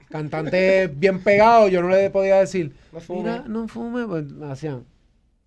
[0.09, 3.21] cantante bien pegado, yo no le podía decir, No fume.
[3.21, 4.83] mira, no fume, pues me hacían,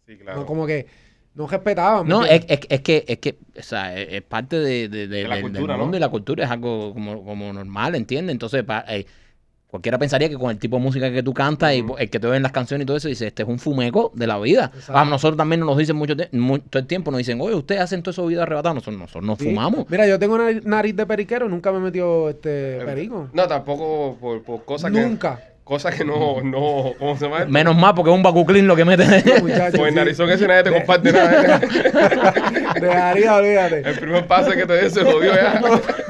[0.07, 0.41] Sí, claro.
[0.41, 0.87] no, como que
[1.35, 2.05] no respetaban.
[2.05, 5.09] ¿me No, es, es, es que, es que, o sea, es, es parte de, de-
[5.09, 5.85] de- la del- cultura, del ¿no?
[5.85, 8.33] mundo y la cultura es algo como, como normal, ¿entiendes?
[8.33, 9.05] Entonces, pa- eh,
[9.75, 12.29] cualquiera pensaría que con el tipo de música que tú cantas y el que te
[12.29, 14.71] ven las canciones y todo eso, dice, este es un fumeco de la vida.
[14.73, 14.97] Exacto.
[14.97, 16.29] A nosotros también nos dicen mucho, todo
[16.81, 19.47] el tiempo, nos dicen, oye, ustedes hacen todo eso vida arrebatada, nosotros, nosotros no Sí.
[19.47, 19.87] fumamos.
[19.91, 23.31] Mira, yo tengo una nariz de periquero, nunca me he metido este perico.
[23.33, 25.01] No, tampoco por, por cosas que...
[25.01, 25.41] Nunca.
[25.65, 26.93] Cosas que no, no...
[26.99, 27.47] ¿Cómo se llama?
[27.47, 29.07] Menos mal porque es un bacuclín lo que mete.
[29.07, 29.95] No, muchacho, Pues el sí.
[29.95, 31.59] narizón ese nadie te comparte nada.
[32.79, 33.79] Dejaría, olvídate.
[33.79, 35.63] El primer pase que te dio se jodió ya.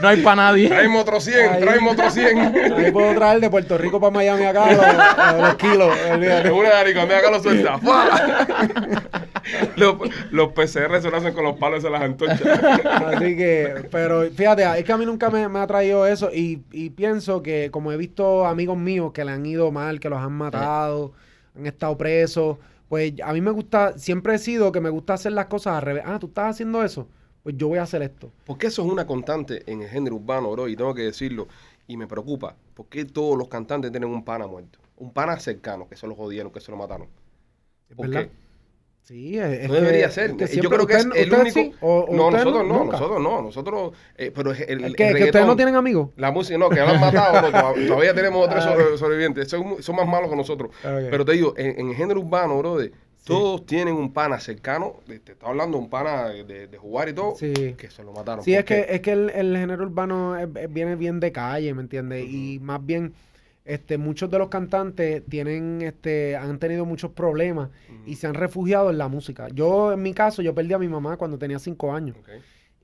[0.02, 0.68] no hay para nadie.
[0.68, 1.60] Tráeme otro 100, Ahí.
[1.62, 2.38] tráeme otro 100.
[2.76, 6.50] Ahí puedo traer de Puerto Rico para Miami acá los, los kilos, olvídate.
[6.50, 7.78] Una nariz, cuando acá lo suelta.
[9.76, 9.96] los,
[10.30, 12.42] los PCR se lo hacen con los palos de las antorchas.
[12.84, 16.62] Así que, pero fíjate, es que a mí nunca me, me ha traído eso y,
[16.72, 20.18] y pienso que como he visto amigos míos que le han ido mal, que los
[20.20, 21.12] han matado,
[21.56, 25.32] han estado presos, pues a mí me gusta, siempre he sido que me gusta hacer
[25.32, 26.04] las cosas al revés.
[26.06, 27.08] Ah, tú estás haciendo eso,
[27.42, 28.32] pues yo voy a hacer esto.
[28.44, 31.48] Porque eso es una constante en el género urbano, bro, y tengo que decirlo.
[31.86, 32.56] Y me preocupa.
[32.74, 34.78] ¿Por qué todos los cantantes tienen un pana muerto?
[34.96, 37.08] Un pana cercano, que se lo jodieron, que se lo mataron.
[37.88, 38.30] ¿Es ¿Por verdad?
[38.30, 38.30] qué?
[39.04, 40.34] Sí, es, es No que- debería ser.
[40.38, 41.50] es que Yo creo que es ¿ustedes- el único.
[41.52, 41.72] sí?
[41.82, 42.92] ¿O- o no, nosotros no, Nunca.
[42.92, 43.42] nosotros no.
[43.42, 43.92] Nosotros.
[44.16, 46.08] eh, pero es el, el ¿Que, ustedes no tienen amigos?
[46.16, 48.72] La música, no, que lo han matado, no, todavía, tenemos otros Ah.
[48.72, 49.48] sobre- sobrevivientes.
[49.48, 50.70] Son, son más malos que nosotros.
[50.82, 51.08] Ok.
[51.10, 52.78] Pero te digo, en, en el género urbano, bro,
[53.26, 54.96] todos tienen un pana cercano.
[55.06, 57.34] de- Te está hablando de un pana de, de jugar y todo.
[57.36, 57.52] Sí.
[57.76, 58.42] Que se lo mataron.
[58.42, 61.82] Sí, es que, es que el, el género urbano es- viene bien de calle, ¿me
[61.82, 62.24] entiendes?
[62.26, 63.12] Y más bien,
[63.64, 67.70] este, muchos de los cantantes tienen, este, han tenido muchos problemas
[68.04, 69.48] y se han refugiado en la música.
[69.48, 72.16] Yo, en mi caso, yo perdí a mi mamá cuando tenía cinco años.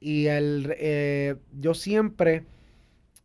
[0.01, 2.45] Y el, eh, yo siempre,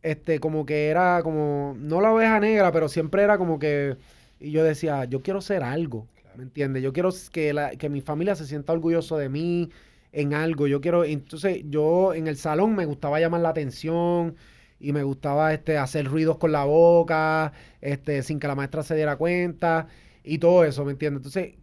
[0.02, 3.96] este, como que era como, no la oveja negra, pero siempre era como que,
[4.38, 6.82] y yo decía, yo quiero ser algo, ¿me entiendes?
[6.82, 9.70] Yo quiero que, la, que mi familia se sienta orgulloso de mí
[10.12, 10.66] en algo.
[10.66, 14.36] Yo quiero, entonces yo en el salón me gustaba llamar la atención
[14.78, 18.94] y me gustaba este, hacer ruidos con la boca, este, sin que la maestra se
[18.94, 19.86] diera cuenta
[20.22, 21.24] y todo eso, ¿me entiendes?
[21.24, 21.54] Entonces,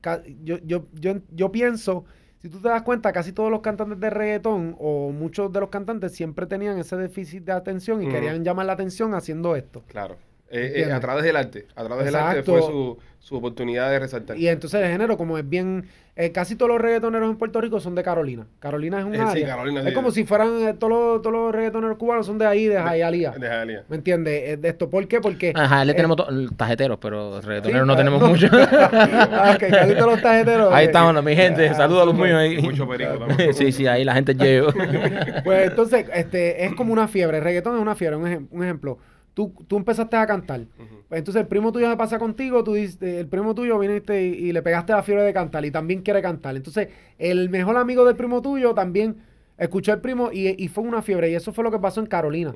[0.43, 2.05] yo, yo, yo, yo pienso,
[2.41, 5.69] si tú te das cuenta, casi todos los cantantes de reggaetón o muchos de los
[5.69, 9.83] cantantes siempre tenían ese déficit de atención y querían llamar la atención haciendo esto.
[9.87, 10.17] Claro.
[10.53, 11.65] Eh, eh, a través del arte.
[11.75, 12.51] A través del arte Exacto.
[12.51, 14.37] fue su, su oportunidad de resaltar.
[14.37, 15.85] Y entonces el género, como es bien,
[16.15, 18.45] eh, casi todos los reggaetoneros en Puerto Rico son de Carolina.
[18.59, 19.47] Carolina es un Eh, sí, área.
[19.47, 19.93] Carolina, es sí.
[19.93, 23.31] como si fueran eh, todos, los, todos los reggaetoneros cubanos son de ahí, de Hialeah.
[23.31, 23.83] De Hialeah.
[23.89, 24.43] ¿Me entiendes?
[24.45, 25.19] Eh, De esto, ¿por qué?
[25.21, 25.53] Porque...
[25.55, 26.17] Ajá, le eh, tenemos
[26.55, 28.27] tarjeteros, pero reggaetoneros Sí, no ah, tenemos no.
[28.27, 28.47] mucho.
[28.51, 30.71] ah, que casi todos los tarjeteros.
[30.71, 31.67] ahí eh, estamos, mi gente.
[31.69, 32.61] ah, Saludos a los míos ahí.
[32.61, 33.53] Mucho perico también.
[33.55, 34.71] sí, sí, ahí la gente lleva.
[35.43, 37.37] Pues entonces, este, es como una fiebre.
[37.39, 38.17] El reggaetón es una fiebre.
[38.17, 38.97] Un, ejem- un ejemplo,
[39.33, 40.65] tú, tú empezaste a cantar.
[41.09, 44.29] Pues entonces el primo tuyo se pasa contigo, tú dices, el primo tuyo viniste y,
[44.29, 46.55] y le pegaste la fiebre de cantar y también quiere cantar.
[46.55, 49.17] Entonces, el mejor amigo del primo tuyo también
[49.57, 51.29] Escuchó el primo y, y fue una fiebre.
[51.29, 52.53] Y eso fue lo que pasó en Carolina.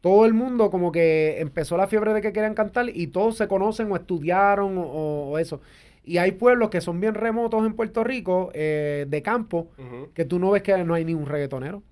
[0.00, 3.48] Todo el mundo como que empezó la fiebre de que querían cantar y todos se
[3.48, 5.60] conocen o estudiaron o, o eso.
[6.04, 9.68] Y hay pueblos que son bien remotos en Puerto Rico, eh, de campo,
[10.14, 11.82] que tú no ves que no hay ni un reggaetonero.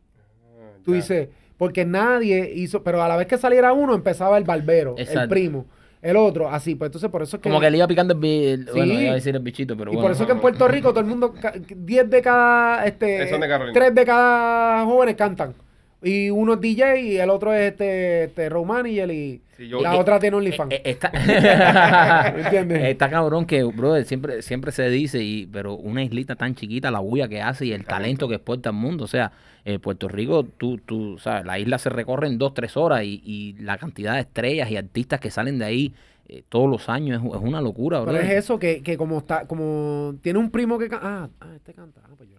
[0.42, 1.28] Ah, Tú dices,
[1.58, 5.64] porque nadie hizo, pero a la vez que saliera uno empezaba el barbero, el primo,
[6.02, 6.74] el otro, así.
[6.74, 7.48] Pues entonces por eso es que...
[7.48, 9.00] Como que le iba picando el, bi- el- bueno, Sí.
[9.00, 10.02] iba a decir el bichito, pero y bueno.
[10.06, 13.28] por eso es que en Puerto Rico todo el mundo, ca- 10 de cada, este,
[13.30, 13.72] Son de Carolina.
[13.78, 15.54] 3 de cada jóvenes cantan.
[16.02, 19.80] Y uno es DJ y el otro es este, este road manager y Sí, yo-
[19.80, 20.72] la eh, otra tiene OnlyFans.
[20.72, 21.08] Eh, eh, Está,
[22.88, 27.00] está cabrón que, brother, siempre, siempre se dice, y, pero una islita tan chiquita, la
[27.00, 29.04] bulla que hace y el talento que exporta al mundo.
[29.04, 29.32] O sea,
[29.64, 33.20] eh, Puerto Rico, tú, tú, sabes, la isla se recorre en dos, tres horas y,
[33.24, 35.94] y la cantidad de estrellas y artistas que salen de ahí
[36.28, 38.30] eh, todos los años es, es una locura, Pero brother.
[38.30, 41.06] es eso que, que como está, como tiene un primo que canta.
[41.24, 42.00] Ah, ah, este canta.
[42.04, 42.36] Ah, pues yo-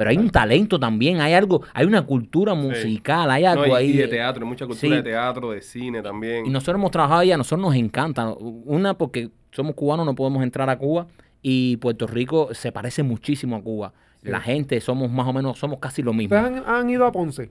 [0.00, 3.76] Pero hay un talento también, hay algo, hay una cultura musical, hay algo No, y,
[3.76, 3.90] ahí.
[3.90, 4.96] y de teatro, hay mucha cultura sí.
[4.96, 6.46] de teatro, de cine también.
[6.46, 8.32] Y nosotros hemos trabajado allá, a nosotros nos encanta.
[8.32, 11.06] Una, porque somos cubanos, no podemos entrar a Cuba.
[11.42, 13.92] Y Puerto Rico se parece muchísimo a Cuba.
[14.22, 16.34] La gente somos más o menos, somos casi lo mismo.
[16.34, 17.50] ¿Ustedes han, han ido a Ponce?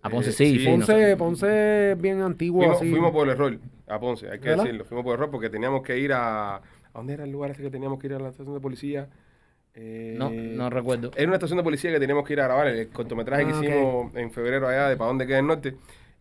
[0.00, 0.58] A Ponce Eh, sí, sí.
[0.60, 0.66] sí.
[0.66, 2.90] Ponce, Ponce es bien antiguo Fuimos, así.
[2.90, 4.62] fuimos por error a Ponce, hay que ¿Verdad?
[4.62, 4.84] decirlo.
[4.84, 6.54] Fuimos por error porque teníamos que ir a.
[6.58, 6.62] ¿A
[6.94, 9.08] dónde era el lugar ese que teníamos que ir a la estación de policía?
[9.80, 11.10] Eh, No, no recuerdo.
[11.16, 13.58] Era una estación de policía que teníamos que ir a grabar el cortometraje que Ah,
[13.58, 13.64] ok.
[13.64, 15.74] hicimos en febrero allá de para dónde queda el norte.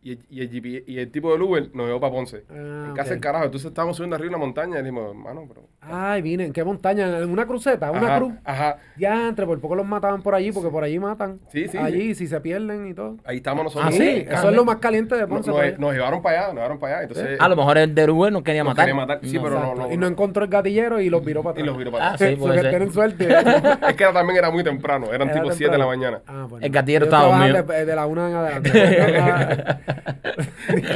[0.08, 2.46] Y el, y el, GP y el tipo del Uber nos llevó para Ponce.
[2.50, 3.10] Ah, en casa ok.
[3.10, 3.44] del carajo.
[3.46, 5.68] Entonces estábamos subiendo arriba una montaña y dijimos, hermano, pero.
[5.82, 7.18] Ay, vine, ¿en qué montaña?
[7.20, 7.92] ¿En una cruceta?
[7.92, 8.34] ¿Una Ajá, cruz?
[8.46, 8.78] Ajá.
[8.98, 11.40] Ya, entre por poco los mataban por allí, porque por allí matan.
[11.52, 13.18] Sí, sí, Allí, si se pierden y todo.
[13.26, 13.88] Ahí estábamos nosotros.
[13.90, 15.50] Ah, sí, eso es lo más caliente de Ponce.
[15.52, 15.76] nos- ahí.
[15.78, 17.04] nos llevaron para allá, nos llevaron para allá.
[17.04, 18.86] Entonces, A lo mejor el de Uruguay nos quería Nos matar.
[18.86, 21.60] quería matar, sí, pero no, no, Y no encontró el gatillero y los viró para
[21.60, 21.68] y atrás.
[21.68, 22.30] los viró para Ah, atrás.
[22.30, 22.70] sí, puede que ser.
[22.70, 23.28] tienen suerte.
[23.90, 26.22] Es que era- también era muy temprano, eran Era tipo 7 de la mañana.
[26.28, 26.66] Ah, bueno.
[26.66, 27.64] El gatillero estaba dormido.
[27.64, 28.72] De, de la una en adelante.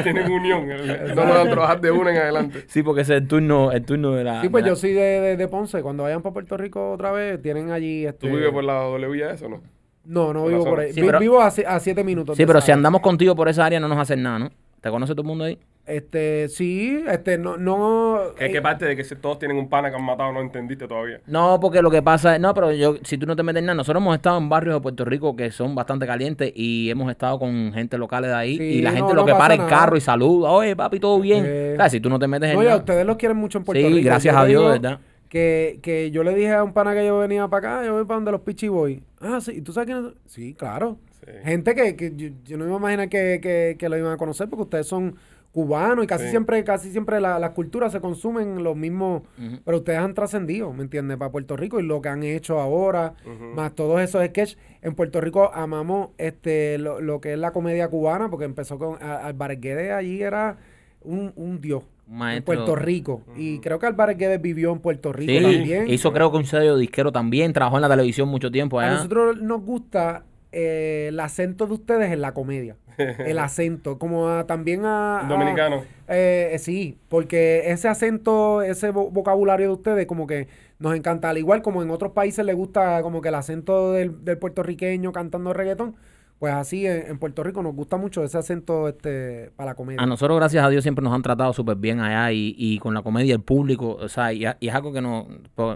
[0.03, 2.65] Tienen unión, no nos dan trabajar de una en adelante.
[2.67, 4.41] Sí, porque ese es el turno, el turno de la.
[4.41, 5.81] sí, pues la- yo soy de, de, de Ponce.
[5.81, 8.05] Cuando vayan para Puerto Rico otra vez, tienen allí...
[8.05, 8.27] Este...
[8.29, 9.61] ¿Tú vives por la W ya eso o no?
[10.03, 10.93] No, no por vivo por ahí.
[10.93, 12.35] Sí, Vi- pero- Vivo a, a siete minutos.
[12.37, 14.49] Sí, pero si andamos contigo por esa área no nos hacen nada, ¿no?
[14.81, 15.57] ¿Te conoce todo el mundo ahí?
[15.85, 18.19] Este, sí, este, no, no...
[18.37, 20.87] ¿Qué, eh, qué parte de que todos tienen un pana que han matado no entendiste
[20.87, 21.19] todavía?
[21.25, 23.65] No, porque lo que pasa es, no, pero yo, si tú no te metes en
[23.65, 27.09] nada, nosotros hemos estado en barrios de Puerto Rico que son bastante calientes y hemos
[27.11, 29.65] estado con gente locales de ahí Sí, y la gente no lo que para el
[29.65, 31.43] carro y saluda, oye papi, todo bien.
[31.47, 32.77] Eh, O sea, si tú no te metes en a nada.
[32.77, 34.05] ustedes los quieren mucho en Puerto Sí, Rico.
[34.05, 34.99] gracias Yo a Dios, ¿verdad?
[35.29, 38.03] Que, que yo le dije a un pana que yo venía para acá, yo voy
[38.05, 39.01] para donde los Pichi Boys.
[39.19, 40.15] Ah, sí, ¿y tú sabes quiénes son?
[40.25, 40.97] Sí, claro.
[41.25, 41.31] Sí.
[41.43, 44.49] Gente que, que yo, yo no me imagino que, que, que lo iban a conocer
[44.49, 45.15] porque ustedes son
[45.51, 46.29] cubanos y casi Sí.
[46.29, 49.23] siempre, casi siempre la- las culturas se consumen los mismos,
[49.65, 51.17] pero ustedes han trascendido, ¿me entiendes?
[51.17, 53.15] Para Puerto Rico y lo que han hecho ahora,
[53.53, 54.57] más todos esos sketches.
[54.81, 58.97] En Puerto Rico amamos este lo, lo que es la comedia cubana porque empezó con
[59.03, 60.57] a- Álvarez Guedes allí era
[61.01, 61.83] un, un dios.
[62.09, 62.43] En.
[62.43, 63.21] Puerto Rico.
[63.37, 65.89] Y creo que Álvarez Guedes vivió en Puerto Rico Sí, también.
[65.89, 68.95] hizo creo que un sello disquero también, trabajó en la televisión mucho tiempo A allá.
[68.95, 72.75] nosotros nos gusta eh, el acento de ustedes en la comedia.
[72.97, 73.97] El acento.
[73.97, 75.21] Como a- también a...
[75.25, 75.83] a- Dominicano.
[76.07, 80.47] eh, sí, porque ese acento, ese vo- vocabulario de ustedes como que
[80.79, 81.29] nos encanta.
[81.29, 85.11] Al igual como en otros países les gusta como que el acento del, del puertorriqueño
[85.11, 85.95] cantando reggaetón.
[86.41, 90.01] Pues así en, en Puerto Rico nos gusta mucho ese acento este para la comedia.
[90.01, 92.95] A nosotros, gracias a Dios, siempre nos han tratado súper bien allá y, y con
[92.95, 95.25] la comedia, el público, o sea, y, es algo que nos,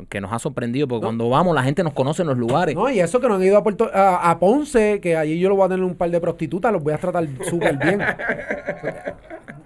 [0.09, 1.07] que nos ha sorprendido, porque No.
[1.09, 2.73] cuando vamos la gente nos conoce en los lugares.
[2.73, 5.49] No, y eso que no han ido a, Puerto, a, a Ponce, que allí yo
[5.49, 8.01] lo voy a tener un par de prostitutas, los voy a tratar súper bien.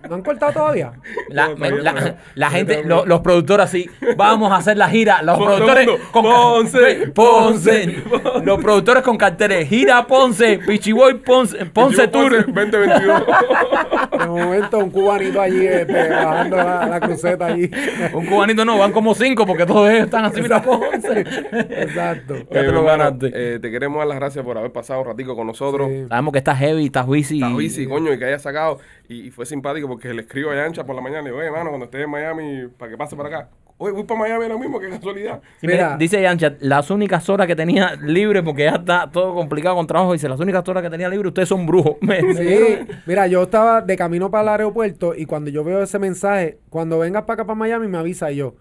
[0.09, 0.93] ¿No han cortado todavía?
[1.29, 2.15] La, No, me- no, la- no.
[2.33, 3.87] la gente, lo- los productores así,
[4.17, 8.03] vamos a hacer la gira, los productores con Ponce, Ponce,
[8.43, 10.59] los productores con carteles, gira Ponce,
[10.89, 12.45] Pichiboy Ponce, Ponce Tour.
[12.47, 13.23] 2022.
[14.19, 17.69] De momento, un cubanito allí este, bajando la, la cruceta allí.
[18.13, 21.19] Un cubanito no, van como cinco porque todos ellos están así, mira Ponce.
[21.21, 22.37] Exacto.
[22.37, 23.31] Ya te Oye, lo mi hermano, ganaste.
[23.33, 25.87] eh, te queremos dar las gracias por haber pasado un ratico con nosotros.
[25.89, 26.05] Sí.
[26.09, 27.41] Sabemos que estás heavy, estás busy.
[27.43, 28.79] Está bici, coño, y que haya sacado.
[29.07, 31.39] Y, y fue simpático porque le escribo a Yancha por la mañana y le digo,
[31.41, 33.49] oye, mano, cuando estés en Miami, para que pase para acá.
[33.81, 35.39] Oye, voy para Miami ahora mismo, qué casualidad.
[35.61, 35.97] Sí, mira, Mira.
[35.97, 40.11] dice Yancha, las únicas horas que tenía libre, porque ya está todo complicado con trabajo,
[40.11, 41.95] dice, las únicas horas que tenía libre, ustedes son brujos.
[42.01, 45.97] Me- Sí, mira, yo estaba de camino para el aeropuerto y cuando yo veo ese
[45.97, 48.55] mensaje, cuando vengas para acá, para Miami, me avisa y yo.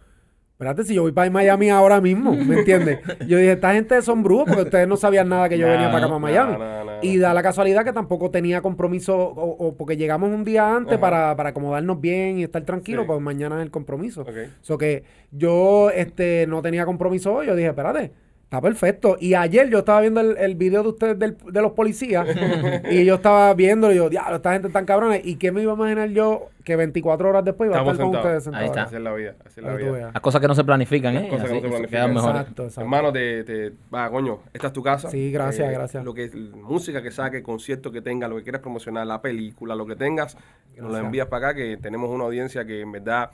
[0.59, 2.99] Espérate, si yo voy para Miami ahora mismo, ¿me entiendes?
[3.29, 5.99] Yo dije, esta gente son brujos porque ustedes no sabían nada que yo venía para
[6.07, 6.57] acá, para Miami.
[7.03, 10.99] y da la casualidad que tampoco tenía compromiso, o, o porque llegamos un día antes
[10.99, 13.07] para, para acomodarnos bien y estar tranquilos, Sí.
[13.07, 14.23] pues mañana es el compromiso.
[14.23, 14.31] Ok.
[14.61, 18.11] So que yo este, no tenía compromiso hoy, yo dije, espérate,
[18.49, 19.19] Está perfecto.
[19.21, 22.27] Y ayer yo estaba viendo el, el video de ustedes del- de los policías
[22.91, 25.19] y yo estaba viendo y yo, diablo, esta gente tan cabrona.
[25.23, 28.05] ¿Y qué me iba a imaginar yo que 24 horas después iba a Estamos estar
[28.07, 28.37] con sentados.
[28.39, 28.69] ustedes Ahí sentados?
[28.71, 28.83] está.
[28.85, 29.99] Así es la vida, así es la Para que tú vida.
[29.99, 30.15] veas.
[30.15, 31.29] Las cosas que no se planifican, ¿eh?
[31.29, 31.91] Cosas que no se planifican.
[31.91, 32.41] quedan mejores.
[32.41, 32.81] Exacto, exacto.
[32.81, 35.09] Hermano, te, te va, coño, esta es tu casa.
[35.09, 36.03] Eh, Sí, gracias, gracias.
[36.03, 36.31] Lo que
[36.63, 40.37] música que saque, concierto que tengas, lo que quieras promocionar, la película, lo que tengas,
[40.37, 41.05] nos lo Gracias.
[41.05, 43.31] envías para acá que tenemos una audiencia que en verdad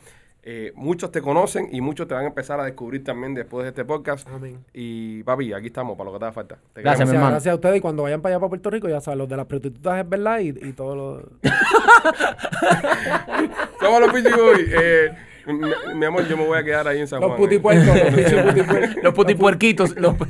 [0.46, 3.70] eh, muchos te conocen y muchos te van a empezar a descubrir también después de
[3.70, 4.28] este podcast.
[4.28, 4.58] Amén.
[4.74, 6.58] Y papi, aquí estamos para lo que te haga falta.
[6.74, 7.10] Te Gracias.
[7.10, 9.36] Gracias a ustedes y cuando vayan para allá para Puerto Rico, ya saben, los de
[9.38, 11.22] las prostitutas es verdad y, y todo lo...
[13.80, 14.28] Somos los Pichi.
[14.76, 15.10] Eh,
[15.46, 17.40] mi, mi amor, yo me voy a quedar ahí en San Los Juan.
[17.40, 17.44] eh.
[17.44, 19.02] putipuercos, los putipuercos.
[19.02, 19.96] Los putipuerquitos.
[19.96, 20.14] Los...